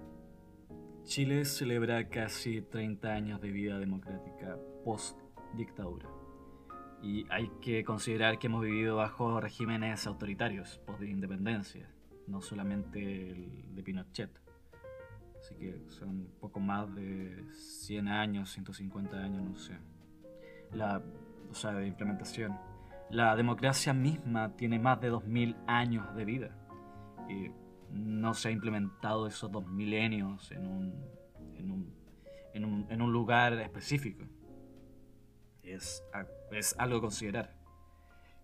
Chile 1.04 1.46
celebra 1.46 2.10
casi 2.10 2.64
30 2.64 3.14
años 3.14 3.42
de 3.42 3.52
vida 3.52 3.78
democrática 3.78 4.58
post-dictadura. 4.84 6.10
Y 7.04 7.28
hay 7.30 7.52
que 7.62 7.84
considerar 7.84 8.40
que 8.40 8.48
hemos 8.48 8.64
vivido 8.64 8.96
bajo 8.96 9.40
regímenes 9.40 10.08
autoritarios 10.08 10.80
post-independencia, 10.88 11.94
no 12.26 12.42
solamente 12.42 13.30
el 13.30 13.76
de 13.76 13.84
Pinochet. 13.84 14.49
Que 15.60 15.84
son 15.90 16.30
poco 16.40 16.60
más 16.60 16.94
de 16.96 17.44
100 17.52 18.08
años, 18.08 18.50
150 18.52 19.18
años, 19.18 19.44
no 19.44 19.56
sé. 19.58 19.78
La, 20.72 21.02
o 21.50 21.54
sea, 21.54 21.74
de 21.74 21.88
implementación. 21.88 22.58
La 23.10 23.36
democracia 23.36 23.94
misma 23.94 24.56
tiene 24.56 24.80
más 24.80 25.02
de 25.02 25.10
2000 25.10 25.56
años 25.68 26.16
de 26.16 26.26
vida. 26.26 26.56
Y 27.28 27.52
no 27.92 28.34
se 28.34 28.50
ha 28.50 28.52
implementado 28.52 29.28
esos 29.28 29.52
dos 29.52 29.68
milenios 29.68 30.52
en 30.52 30.68
un, 30.68 30.94
en 31.56 31.72
un, 31.72 31.94
en 32.54 32.66
un, 32.66 32.88
en 32.90 33.02
un 33.02 33.12
lugar 33.12 33.54
específico. 33.54 34.26
Es, 35.64 36.04
es 36.52 36.76
algo 36.78 36.98
a 36.98 37.02
considerar. 37.02 37.56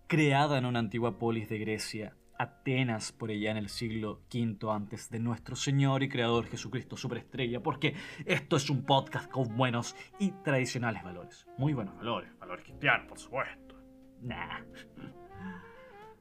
Creada 0.06 0.58
en 0.58 0.66
una 0.66 0.78
antigua 0.78 1.18
polis 1.18 1.48
de 1.48 1.58
Grecia, 1.58 2.16
Atenas 2.38 3.12
por 3.12 3.30
allá 3.30 3.50
en 3.50 3.56
el 3.56 3.68
siglo 3.68 4.22
V 4.32 4.72
antes 4.72 5.10
de 5.10 5.18
nuestro 5.18 5.56
Señor 5.56 6.02
y 6.02 6.08
Creador 6.08 6.46
Jesucristo 6.46 6.96
Superestrella, 6.96 7.62
porque 7.62 7.94
esto 8.24 8.56
es 8.56 8.70
un 8.70 8.84
podcast 8.84 9.30
con 9.30 9.56
buenos 9.56 9.96
y 10.18 10.32
tradicionales 10.42 11.02
valores. 11.02 11.46
Muy 11.58 11.72
buenos 11.72 11.96
valores, 11.96 12.30
valores 12.38 12.64
cristianos, 12.64 13.06
por 13.08 13.18
supuesto. 13.18 13.76
Nah. 14.22 14.60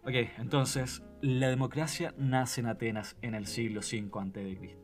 Ok, 0.08 0.14
entonces, 0.38 1.04
la 1.22 1.50
democracia 1.50 2.14
nace 2.16 2.62
en 2.62 2.68
Atenas 2.68 3.18
en 3.24 3.34
el 3.34 3.48
siglo 3.48 3.80
V 3.80 4.12
a.C. 4.14 4.78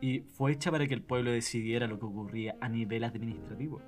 y 0.00 0.20
fue 0.20 0.52
hecha 0.52 0.70
para 0.70 0.86
que 0.86 0.94
el 0.94 1.02
pueblo 1.02 1.32
decidiera 1.32 1.88
lo 1.88 1.98
que 1.98 2.06
ocurría 2.06 2.54
a 2.60 2.68
nivel 2.68 3.02
administrativo. 3.02 3.82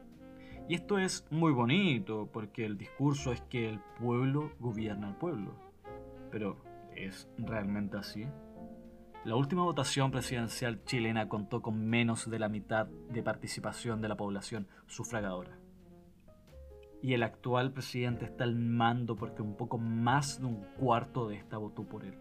Y 0.68 0.74
esto 0.74 0.98
es 0.98 1.28
muy 1.30 1.52
bonito 1.52 2.28
porque 2.32 2.64
el 2.64 2.76
discurso 2.76 3.32
es 3.32 3.40
que 3.42 3.68
el 3.68 3.78
pueblo 4.00 4.50
gobierna 4.58 5.06
al 5.06 5.16
pueblo. 5.16 5.54
Pero, 6.32 6.56
¿es 6.96 7.28
realmente 7.38 7.96
así? 7.96 8.26
La 9.24 9.36
última 9.36 9.62
votación 9.62 10.10
presidencial 10.10 10.84
chilena 10.84 11.28
contó 11.28 11.62
con 11.62 11.86
menos 11.86 12.28
de 12.28 12.38
la 12.38 12.48
mitad 12.48 12.86
de 12.86 13.22
participación 13.22 14.00
de 14.00 14.08
la 14.08 14.16
población 14.16 14.68
sufragadora 14.86 15.58
y 17.04 17.12
el 17.12 17.22
actual 17.22 17.70
presidente 17.70 18.24
está 18.24 18.44
al 18.44 18.56
mando 18.56 19.14
porque 19.14 19.42
un 19.42 19.58
poco 19.58 19.76
más 19.76 20.40
de 20.40 20.46
un 20.46 20.62
cuarto 20.78 21.28
de 21.28 21.36
esta 21.36 21.58
votó 21.58 21.84
por 21.84 22.02
él. 22.02 22.14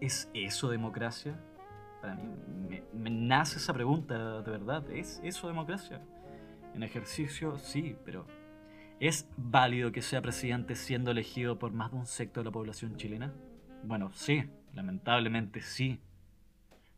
¿Es 0.00 0.30
eso 0.34 0.70
democracia? 0.70 1.36
Para 2.00 2.14
mí 2.14 2.28
me, 2.92 3.10
nace 3.10 3.58
esa 3.58 3.74
pregunta 3.74 4.40
de 4.42 4.48
verdad. 4.52 4.88
¿Es 4.92 5.20
eso 5.24 5.48
democracia? 5.48 6.00
En 6.76 6.84
ejercicio 6.84 7.58
sí, 7.58 7.96
pero 8.04 8.24
¿es 9.00 9.28
válido 9.36 9.92
que 9.92 10.02
sea 10.02 10.22
presidente 10.22 10.74
siendo 10.74 11.10
elegido 11.10 11.58
por 11.58 11.72
más 11.72 11.92
de 11.92 11.98
un 11.98 12.06
sector 12.06 12.42
de 12.42 12.50
la 12.50 12.52
población 12.52 12.96
chilena? 12.96 13.32
Bueno, 13.84 14.10
sí, 14.12 14.44
lamentablemente 14.74 15.60
sí. 15.60 16.00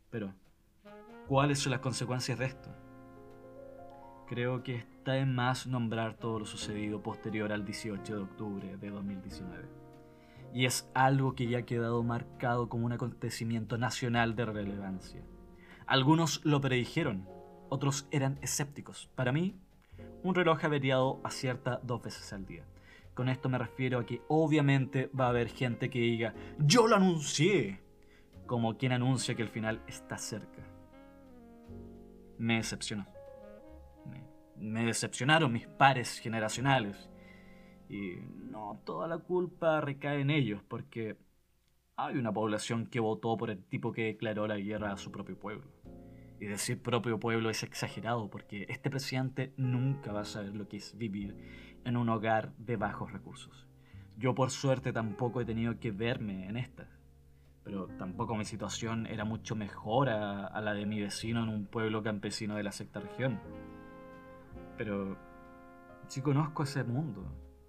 Pero, 0.09 0.33
¿cuáles 1.27 1.59
son 1.59 1.71
las 1.71 1.79
consecuencias 1.79 2.39
de 2.39 2.45
esto? 2.45 2.69
Creo 4.27 4.63
que 4.63 4.75
está 4.77 5.13
de 5.13 5.25
más 5.25 5.67
nombrar 5.67 6.15
todo 6.15 6.39
lo 6.39 6.45
sucedido 6.45 7.03
posterior 7.03 7.51
al 7.51 7.65
18 7.65 8.15
de 8.15 8.21
octubre 8.21 8.77
de 8.77 8.89
2019. 8.89 9.65
Y 10.53 10.65
es 10.65 10.89
algo 10.93 11.35
que 11.35 11.47
ya 11.47 11.59
ha 11.59 11.65
quedado 11.65 12.03
marcado 12.03 12.67
como 12.67 12.85
un 12.85 12.93
acontecimiento 12.93 13.77
nacional 13.77 14.35
de 14.35 14.45
relevancia. 14.45 15.21
Algunos 15.85 16.43
lo 16.45 16.61
predijeron, 16.61 17.27
otros 17.69 18.07
eran 18.11 18.37
escépticos. 18.41 19.09
Para 19.15 19.31
mí, 19.31 19.60
un 20.23 20.35
reloj 20.35 20.63
averiado 20.63 21.19
acierta 21.23 21.79
dos 21.83 22.01
veces 22.01 22.31
al 22.33 22.45
día. 22.45 22.65
Con 23.13 23.29
esto 23.29 23.49
me 23.49 23.57
refiero 23.57 23.99
a 23.99 24.05
que 24.05 24.21
obviamente 24.27 25.09
va 25.19 25.25
a 25.25 25.29
haber 25.29 25.49
gente 25.49 25.89
que 25.89 25.99
diga, 25.99 26.33
yo 26.59 26.87
lo 26.87 26.95
anuncié, 26.95 27.81
como 28.45 28.77
quien 28.77 28.93
anuncia 28.93 29.35
que 29.35 29.41
el 29.41 29.49
final 29.49 29.81
está 29.87 30.17
cerca. 30.17 30.63
Me 32.37 32.57
decepcionó 32.57 33.05
me 34.61 34.85
decepcionaron 34.85 35.51
mis 35.51 35.67
pares 35.67 36.19
generacionales. 36.19 37.09
Y 37.89 38.15
no 38.49 38.79
toda 38.85 39.07
la 39.07 39.17
culpa 39.17 39.81
recae 39.81 40.21
en 40.21 40.29
ellos, 40.29 40.61
porque 40.67 41.17
hay 41.97 42.15
una 42.15 42.31
población 42.31 42.85
que 42.87 42.99
votó 42.99 43.35
por 43.37 43.49
el 43.49 43.63
tipo 43.65 43.91
que 43.91 44.05
declaró 44.05 44.47
la 44.47 44.57
guerra 44.57 44.93
a 44.93 44.97
su 44.97 45.11
propio 45.11 45.37
pueblo. 45.37 45.65
Y 46.41 46.47
decir 46.47 46.81
propio 46.81 47.17
pueblo 47.17 47.49
es 47.49 47.63
exagerado, 47.63 48.29
porque 48.29 48.65
este 48.67 48.89
presidente 48.89 49.53
nunca 49.55 50.11
va 50.11 50.21
a 50.21 50.25
saber 50.25 50.53
lo 50.53 50.67
que 50.67 50.77
es 50.77 50.97
vivir 50.97 51.37
en 51.85 51.95
un 51.95 52.09
hogar 52.09 52.51
de 52.57 52.75
bajos 52.75 53.13
recursos. 53.13 53.65
Yo 54.17 54.35
por 54.35 54.51
suerte 54.51 54.91
tampoco 54.91 55.39
he 55.39 55.45
tenido 55.45 55.79
que 55.79 55.91
verme 55.91 56.49
en 56.49 56.57
esta, 56.57 56.89
pero 57.63 57.87
tampoco 57.87 58.35
mi 58.35 58.43
situación 58.43 59.07
era 59.07 59.23
mucho 59.23 59.55
mejor 59.55 60.09
a, 60.09 60.59
la 60.59 60.73
de 60.73 60.85
mi 60.85 60.99
vecino 60.99 61.43
en 61.43 61.49
un 61.49 61.65
pueblo 61.67 62.03
campesino 62.03 62.55
de 62.55 62.63
la 62.63 62.73
sexta 62.73 62.99
región 62.99 63.39
pero 64.83 65.15
sí 66.07 66.21
conozco 66.21 66.63
ese 66.63 66.83
mundo, 66.83 67.23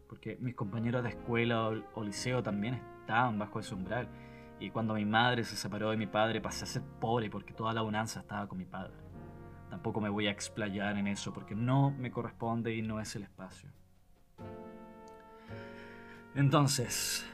porque 0.09 0.39
mis 0.41 0.55
compañeros 0.55 1.03
de 1.03 1.11
escuela 1.11 1.69
o, 1.95 2.03
liceo 2.03 2.43
también 2.43 2.81
estaban 3.01 3.39
bajo 3.39 3.61
ese 3.61 3.75
umbral. 3.75 4.09
Y 4.63 4.71
cuando 4.71 4.95
mi 4.95 5.05
madre 5.05 5.45
se 5.45 5.57
separó 5.57 5.91
de 5.91 5.97
mi 5.97 6.07
padre 6.07 6.41
pasé 6.41 6.65
a 6.65 6.69
ser 6.69 6.83
pobre 6.83 7.29
porque 7.29 7.53
toda 7.53 7.73
la 7.73 7.83
bonanza 7.83 8.21
estaba 8.21 8.47
con 8.47 8.59
mi 8.59 8.65
padre. 8.65 8.95
Tampoco 9.71 10.01
me 10.01 10.09
voy 10.09 10.27
a 10.27 10.31
explayar 10.31 10.97
en 10.97 11.07
eso 11.07 11.33
porque 11.33 11.55
no 11.55 11.91
me 11.91 12.11
corresponde 12.11 12.75
y 12.75 12.83
no 12.83 13.01
es 13.01 13.17
el 13.17 13.25
espacio. 13.25 13.71
Entonces, 16.35 17.27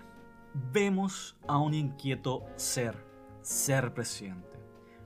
vemos 0.73 1.37
a 1.47 1.59
un 1.59 1.75
inquieto 1.75 2.45
ser, 2.57 2.97
ser 3.43 3.93
presidente. 3.93 4.59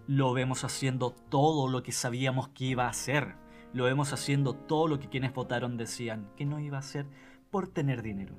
Lo 0.07 0.33
vemos 0.33 0.65
haciendo 0.65 1.11
todo 1.11 1.69
lo 1.69 1.83
que 1.83 1.93
sabíamos 1.93 2.49
que 2.51 2.65
iba 2.65 2.87
a 2.87 2.91
hacer 2.91 3.43
lo 3.73 3.85
vemos 3.85 4.13
haciendo 4.13 4.53
todo 4.55 4.87
lo 4.87 4.99
que 4.99 5.09
quienes 5.09 5.33
votaron 5.33 5.79
decían 5.79 6.29
que 6.37 6.45
no 6.45 6.61
iba 6.61 6.77
a 6.77 6.81
hacer 6.81 7.07
por 7.51 7.69
tener 7.69 8.03
dinero. 8.03 8.37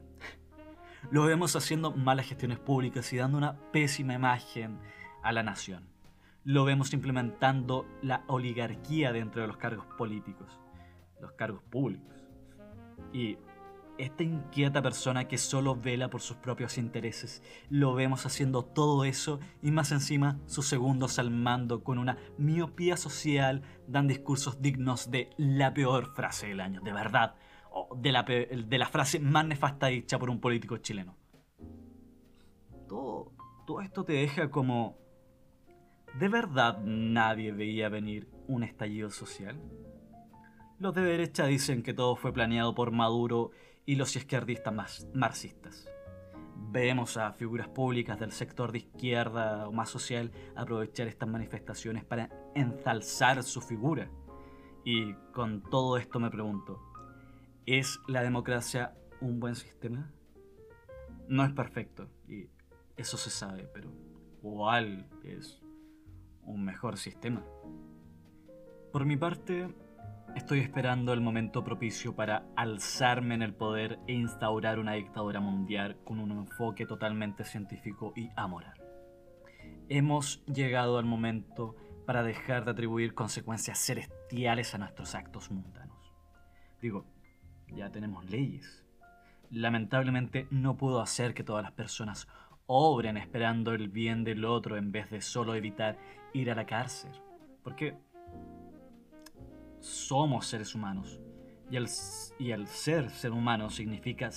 Lo 1.12 1.24
vemos 1.24 1.56
haciendo 1.56 1.92
malas 1.92 2.28
gestiones 2.28 2.60
públicas 2.60 3.12
y 3.14 3.18
dando 3.18 3.38
una 3.38 3.58
pésima 3.72 4.14
imagen 4.14 4.80
a 5.22 5.32
la 5.32 5.44
nación. 5.44 5.88
Lo 6.44 6.66
vemos 6.66 6.94
implementando 6.94 7.86
la 8.02 8.24
oligarquía 8.28 9.14
dentro 9.14 9.42
de 9.42 9.48
los 9.48 9.58
cargos 9.58 9.86
políticos, 9.98 10.60
los 11.22 11.32
cargos 11.34 11.64
públicos. 11.64 12.16
Y 13.14 13.38
esta 13.98 14.24
inquieta 14.24 14.82
persona 14.82 15.28
que 15.28 15.38
solo 15.38 15.76
vela 15.76 16.10
por 16.10 16.22
sus 16.22 16.38
propios 16.38 16.78
intereses, 16.78 17.44
lo 17.70 17.94
vemos 17.94 18.26
haciendo 18.26 18.64
todo 18.64 19.06
eso 19.06 19.40
y 19.62 19.72
más 19.72 19.92
encima 19.92 20.40
sus 20.48 20.68
segundos 20.68 21.20
al 21.20 21.30
mando 21.30 21.84
con 21.84 22.00
una 22.00 22.18
miopía 22.38 22.98
social 22.98 23.62
dan 23.88 24.08
discursos 24.08 24.62
dignos 24.62 25.12
de 25.12 25.30
la 25.38 25.74
peor 25.74 26.14
frase 26.16 26.48
del 26.48 26.60
año, 26.60 26.82
de 26.82 26.92
verdad, 26.92 27.36
de 27.98 28.12
la, 28.12 28.24
de 28.24 28.78
la 28.78 28.88
frase 28.88 29.20
más 29.20 29.46
nefasta 29.46 29.88
dicha 29.88 30.20
por 30.20 30.30
un 30.30 30.40
político 30.40 30.78
chileno. 30.78 31.16
Todo, 32.88 33.32
todo 33.66 33.82
esto 33.82 34.04
te 34.04 34.14
deja 34.14 34.50
como 34.50 35.04
¿De 36.14 36.30
verdad 36.30 36.80
nadie 36.84 37.52
veía 37.52 37.90
venir 37.90 38.30
un 38.48 38.64
estallido 38.64 39.10
social? 39.10 39.60
Los 40.78 40.94
de 40.94 41.02
derecha 41.02 41.48
dicen 41.48 41.82
que 41.82 41.96
todo 41.96 42.16
fue 42.16 42.32
planeado 42.32 42.76
por 42.76 42.92
Maduro 42.92 43.50
y 43.88 43.96
los 43.96 44.16
izquierdistas 44.16 44.72
más 44.72 45.08
marxistas. 45.16 45.90
Vemos 46.56 47.18
a 47.18 47.34
figuras 47.34 47.68
públicas 47.68 48.20
del 48.20 48.32
sector 48.32 48.72
de 48.72 48.80
izquierda 48.80 49.68
o 49.68 49.72
más 49.72 49.90
social 49.90 50.32
aprovechar 50.56 51.08
estas 51.08 51.30
manifestaciones 51.30 52.06
para 52.06 52.30
ensalzar 52.54 53.42
su 53.42 53.60
figura. 53.60 54.12
Y 54.86 55.14
con 55.34 55.64
todo 55.64 55.98
esto 55.98 56.20
me 56.20 56.30
pregunto, 56.30 56.80
¿es 57.66 58.00
la 58.08 58.22
democracia 58.22 58.94
un 59.22 59.40
buen 59.40 59.56
sistema? 59.56 60.12
No 61.28 61.46
es 61.46 61.54
perfecto, 61.54 62.10
y 62.28 62.50
eso 62.98 63.18
se 63.18 63.30
sabe, 63.30 63.70
pero 63.74 63.92
¿cuál 64.42 65.08
es 65.24 65.62
un 66.44 66.64
mejor 66.64 66.98
sistema? 66.98 67.44
Por 68.92 69.06
mi 69.06 69.18
parte, 69.18 69.74
estoy 70.36 70.60
esperando 70.60 71.14
el 71.14 71.22
momento 71.22 71.64
propicio 71.64 72.16
para 72.16 72.46
alzarme 72.56 73.36
en 73.36 73.42
el 73.42 73.54
poder 73.54 74.00
e 74.08 74.14
instaurar 74.14 74.80
una 74.80 74.94
dictadura 74.94 75.40
mundial 75.40 75.98
con 76.04 76.20
un 76.20 76.32
enfoque 76.32 76.86
totalmente 76.86 77.44
científico 77.44 78.14
y 78.16 78.30
amoral. 78.36 78.80
Hemos 79.90 80.46
llegado 80.46 80.98
al 80.98 81.06
momento 81.06 81.76
para 82.06 82.24
dejar 82.24 82.66
de 82.66 82.72
atribuir 82.72 83.14
consecuencias 83.14 83.80
celestiales 83.80 84.76
a 84.76 84.78
nuestros 84.78 85.16
actos 85.16 85.50
mundanos. 85.50 86.14
Digo, 86.82 87.06
ya 87.68 87.92
tenemos 87.92 88.30
leyes. 88.30 88.86
Lamentablemente 89.50 90.48
no 90.50 90.78
puedo 90.78 91.00
hacer 91.00 91.34
que 91.34 91.44
todas 91.44 91.64
las 91.64 91.74
personas 91.74 92.28
obren 92.66 93.18
esperando 93.18 93.74
el 93.74 93.90
bien 93.90 94.24
del 94.24 94.46
otro 94.46 94.78
en 94.78 94.92
vez 94.92 95.10
de 95.10 95.22
solo 95.22 95.56
evitar 95.56 95.98
ir 96.34 96.50
a 96.50 96.56
la 96.56 96.66
cárcel. 96.66 97.12
Porque 97.64 97.96
somos 99.80 100.48
seres 100.48 100.74
humanos. 100.76 101.20
Y 101.70 101.76
el, 101.78 101.88
y 102.40 102.52
el 102.52 102.68
ser 102.68 103.10
ser 103.10 103.32
humano 103.32 103.70
significa 103.70 104.30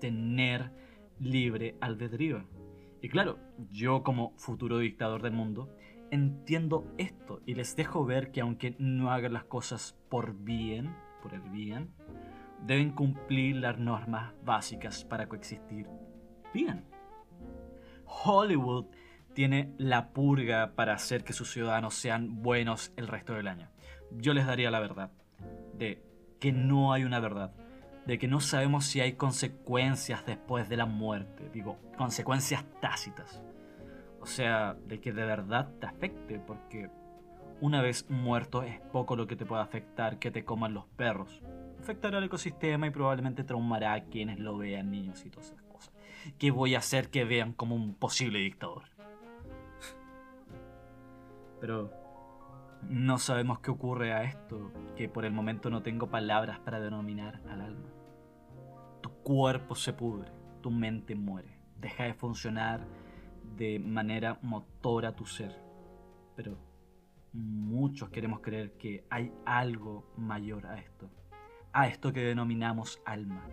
tener 0.00 0.70
libre 1.18 1.76
albedrío. 1.80 2.44
Y 3.00 3.08
claro, 3.08 3.38
yo 3.70 4.02
como 4.02 4.32
futuro 4.36 4.78
dictador 4.78 5.22
del 5.22 5.32
mundo, 5.32 5.68
entiendo 6.10 6.86
esto 6.96 7.40
y 7.44 7.54
les 7.54 7.76
dejo 7.76 8.04
ver 8.04 8.30
que 8.30 8.40
aunque 8.40 8.76
no 8.78 9.10
hagan 9.10 9.32
las 9.32 9.44
cosas 9.44 9.96
por 10.08 10.34
bien, 10.34 10.94
por 11.22 11.34
el 11.34 11.42
bien, 11.42 11.90
deben 12.64 12.90
cumplir 12.90 13.56
las 13.56 13.78
normas 13.78 14.32
básicas 14.44 15.04
para 15.04 15.28
coexistir 15.28 15.86
bien. 16.52 16.84
Hollywood 18.06 18.86
tiene 19.34 19.74
la 19.78 20.10
purga 20.10 20.72
para 20.74 20.94
hacer 20.94 21.24
que 21.24 21.32
sus 21.32 21.50
ciudadanos 21.50 21.94
sean 21.94 22.42
buenos 22.42 22.92
el 22.96 23.08
resto 23.08 23.34
del 23.34 23.48
año. 23.48 23.68
Yo 24.12 24.32
les 24.32 24.46
daría 24.46 24.70
la 24.70 24.80
verdad, 24.80 25.10
de 25.76 26.02
que 26.40 26.52
no 26.52 26.92
hay 26.92 27.04
una 27.04 27.20
verdad, 27.20 27.52
de 28.06 28.18
que 28.18 28.28
no 28.28 28.40
sabemos 28.40 28.84
si 28.84 29.00
hay 29.00 29.14
consecuencias 29.14 30.24
después 30.24 30.68
de 30.68 30.76
la 30.76 30.86
muerte, 30.86 31.50
digo, 31.52 31.78
consecuencias 31.96 32.64
tácitas. 32.80 33.42
O 34.20 34.26
sea, 34.26 34.74
de 34.86 35.00
que 35.00 35.12
de 35.12 35.24
verdad 35.24 35.70
te 35.80 35.86
afecte, 35.86 36.38
porque 36.38 36.88
una 37.60 37.82
vez 37.82 38.08
muerto 38.08 38.62
es 38.62 38.80
poco 38.80 39.16
lo 39.16 39.26
que 39.26 39.36
te 39.36 39.46
puede 39.46 39.62
afectar 39.62 40.18
que 40.18 40.30
te 40.30 40.44
coman 40.44 40.74
los 40.74 40.86
perros. 40.86 41.42
Afectará 41.84 42.16
al 42.16 42.24
ecosistema 42.24 42.86
y 42.86 42.90
probablemente 42.90 43.44
traumará 43.44 43.92
a 43.92 44.04
quienes 44.04 44.38
lo 44.38 44.56
vean, 44.56 44.90
niños 44.90 45.22
y 45.26 45.28
todas 45.28 45.50
esas 45.50 45.62
cosas. 45.64 45.92
¿Qué 46.38 46.50
voy 46.50 46.74
a 46.74 46.78
hacer 46.78 47.10
que 47.10 47.26
vean 47.26 47.52
como 47.52 47.74
un 47.74 47.92
posible 47.92 48.38
dictador? 48.38 48.84
Pero 51.60 51.92
no 52.88 53.18
sabemos 53.18 53.58
qué 53.58 53.70
ocurre 53.70 54.14
a 54.14 54.24
esto, 54.24 54.72
que 54.96 55.10
por 55.10 55.26
el 55.26 55.32
momento 55.32 55.68
no 55.68 55.82
tengo 55.82 56.08
palabras 56.08 56.58
para 56.58 56.80
denominar 56.80 57.42
al 57.50 57.60
alma. 57.60 57.90
Tu 59.02 59.10
cuerpo 59.22 59.74
se 59.74 59.92
pudre, 59.92 60.32
tu 60.62 60.70
mente 60.70 61.14
muere, 61.14 61.58
deja 61.82 62.04
de 62.04 62.14
funcionar 62.14 62.86
de 63.58 63.78
manera 63.78 64.38
motora 64.40 65.14
tu 65.14 65.26
ser. 65.26 65.54
Pero 66.34 66.56
muchos 67.34 68.08
queremos 68.08 68.40
creer 68.40 68.72
que 68.78 69.04
hay 69.10 69.30
algo 69.44 70.10
mayor 70.16 70.64
a 70.64 70.78
esto, 70.78 71.10
a 71.74 71.88
esto 71.88 72.12
que 72.12 72.20
denominamos 72.20 73.02
alma. 73.04 73.46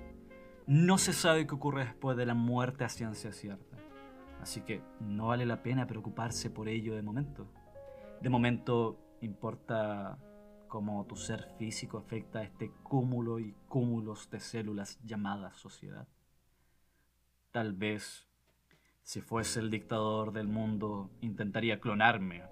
No 0.67 0.97
se 0.97 1.11
sabe 1.11 1.45
qué 1.47 1.55
ocurre 1.55 1.85
después 1.85 2.15
de 2.15 2.25
la 2.25 2.35
muerte 2.35 2.83
a 2.83 2.89
ciencia 2.89 3.33
cierta, 3.33 3.77
así 4.41 4.61
que 4.61 4.81
no 4.99 5.27
vale 5.27 5.45
la 5.45 5.63
pena 5.63 5.87
preocuparse 5.87 6.49
por 6.49 6.69
ello 6.69 6.95
de 6.95 7.01
momento. 7.01 7.51
De 8.21 8.29
momento 8.29 9.17
importa 9.21 10.17
cómo 10.67 11.05
tu 11.05 11.15
ser 11.15 11.43
físico 11.57 11.97
afecta 11.97 12.39
a 12.39 12.43
este 12.43 12.71
cúmulo 12.83 13.39
y 13.39 13.53
cúmulos 13.67 14.29
de 14.29 14.39
células 14.39 14.99
llamadas 15.03 15.57
sociedad. 15.57 16.07
Tal 17.51 17.73
vez 17.73 18.29
si 19.03 19.19
fuese 19.19 19.59
el 19.59 19.71
dictador 19.71 20.31
del 20.31 20.47
mundo, 20.47 21.09
intentaría 21.21 21.81
clonarme. 21.81 22.43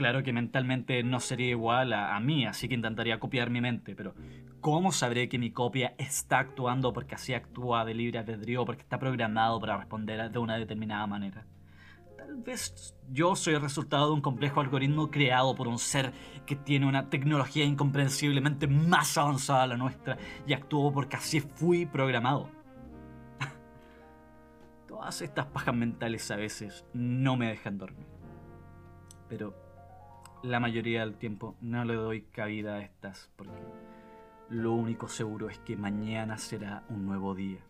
Claro 0.00 0.22
que 0.22 0.32
mentalmente 0.32 1.02
no 1.02 1.20
sería 1.20 1.50
igual 1.50 1.92
a, 1.92 2.18
mí, 2.20 2.46
así 2.46 2.68
que 2.70 2.74
intentaría 2.74 3.20
copiar 3.20 3.50
mi 3.50 3.60
mente, 3.60 3.94
pero 3.94 4.14
¿cómo 4.62 4.92
sabré 4.92 5.28
que 5.28 5.38
mi 5.38 5.50
copia 5.50 5.94
está 5.98 6.38
actuando 6.38 6.94
porque 6.94 7.16
así 7.16 7.34
actúa 7.34 7.84
de 7.84 7.92
libre 7.92 8.18
albedrío, 8.18 8.64
porque 8.64 8.80
está 8.80 8.98
programado 8.98 9.60
para 9.60 9.76
responder 9.76 10.30
de 10.30 10.38
una 10.38 10.56
determinada 10.56 11.06
manera? 11.06 11.44
Tal 12.16 12.34
vez 12.36 12.96
yo 13.10 13.36
soy 13.36 13.52
el 13.52 13.60
resultado 13.60 14.06
de 14.06 14.14
un 14.14 14.22
complejo 14.22 14.62
algoritmo 14.62 15.10
creado 15.10 15.54
por 15.54 15.68
un 15.68 15.78
ser 15.78 16.14
que 16.46 16.56
tiene 16.56 16.86
una 16.86 17.10
tecnología 17.10 17.66
incomprensiblemente 17.66 18.66
más 18.66 19.18
avanzada 19.18 19.64
a 19.64 19.66
la 19.66 19.76
nuestra 19.76 20.16
y 20.46 20.54
actuó 20.54 20.90
porque 20.90 21.16
así 21.16 21.40
fui 21.40 21.84
programado. 21.84 22.48
Todas 24.88 25.20
estas 25.20 25.44
pajas 25.44 25.74
mentales 25.74 26.30
a 26.30 26.36
veces 26.36 26.86
no 26.94 27.36
me 27.36 27.48
dejan 27.48 27.76
dormir. 27.76 28.06
Pero 29.28 29.69
la 30.42 30.60
mayoría 30.60 31.00
del 31.00 31.14
tiempo 31.16 31.54
no 31.60 31.84
le 31.84 31.94
doy 31.94 32.22
cabida 32.22 32.76
a 32.76 32.82
estas 32.82 33.30
porque 33.36 33.52
lo 34.48 34.72
único 34.72 35.08
seguro 35.08 35.48
es 35.48 35.58
que 35.60 35.76
mañana 35.76 36.38
será 36.38 36.84
un 36.88 37.06
nuevo 37.06 37.34
día 37.34 37.60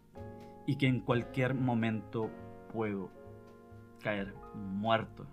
y 0.67 0.77
que 0.77 0.87
en 0.87 1.01
cualquier 1.01 1.55
momento 1.55 2.31
puedo 2.73 3.11
caer 4.01 4.35
muerto. 4.55 5.27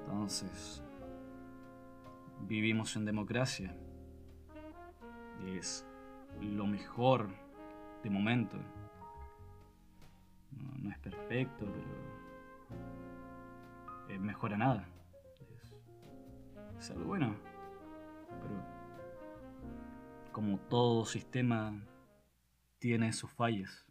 Entonces, 0.00 0.82
vivimos 2.46 2.96
en 2.96 3.04
democracia. 3.04 3.74
Es 5.54 5.86
lo 6.40 6.66
mejor 6.66 7.28
de 8.02 8.10
momento. 8.10 8.56
No, 10.50 10.90
es 10.90 10.98
perfecto, 10.98 11.66
pero 11.66 12.09
es 14.14 14.20
mejor 14.20 14.54
a 14.54 14.58
nada. 14.58 14.88
Es, 16.78 16.90
algo 16.90 17.04
bueno. 17.04 17.36
Pero 18.42 18.80
como 20.32 20.58
todo 20.58 21.04
sistema 21.04 21.72
tiene 22.78 23.12
sus 23.12 23.30
fallas. 23.30 23.86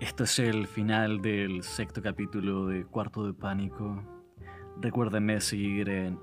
Esto 0.00 0.24
es 0.24 0.38
el 0.38 0.66
final 0.66 1.22
del 1.22 1.62
sexto 1.62 2.02
capítulo 2.02 2.66
de 2.66 2.84
Cuarto 2.84 3.26
de 3.26 3.34
Pánico. 3.34 4.02
Recuérdenme 4.80 5.40
seguir 5.40 5.88
en 5.88 6.20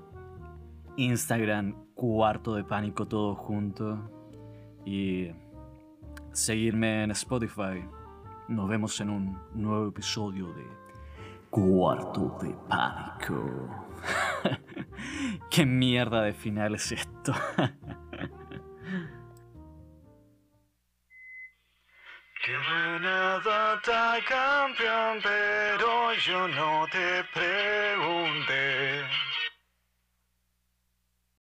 Instagram 0.96 1.74
Cuarto 1.94 2.54
de 2.54 2.64
Pánico 2.64 3.06
todo 3.06 3.34
junto. 3.34 4.10
Y 4.84 5.30
seguirme 6.32 7.04
en 7.04 7.10
Spotify. 7.10 7.84
Nos 8.48 8.68
vemos 8.68 9.00
en 9.00 9.10
un 9.10 9.38
nuevo 9.54 9.88
episodio 9.88 10.52
de 10.52 10.85
Cuarto 11.56 12.36
de 12.42 12.54
Pánico. 12.68 13.86
¿Qué 15.50 15.64
mierda 15.64 16.20
de 16.20 16.34
final 16.34 16.74
es 16.74 16.92
esto? 16.92 17.32
campeón, 24.28 25.20
pero 25.22 26.12
yo 26.14 26.48
no 26.48 26.86
te 26.90 27.24
pregunté. 27.32 29.04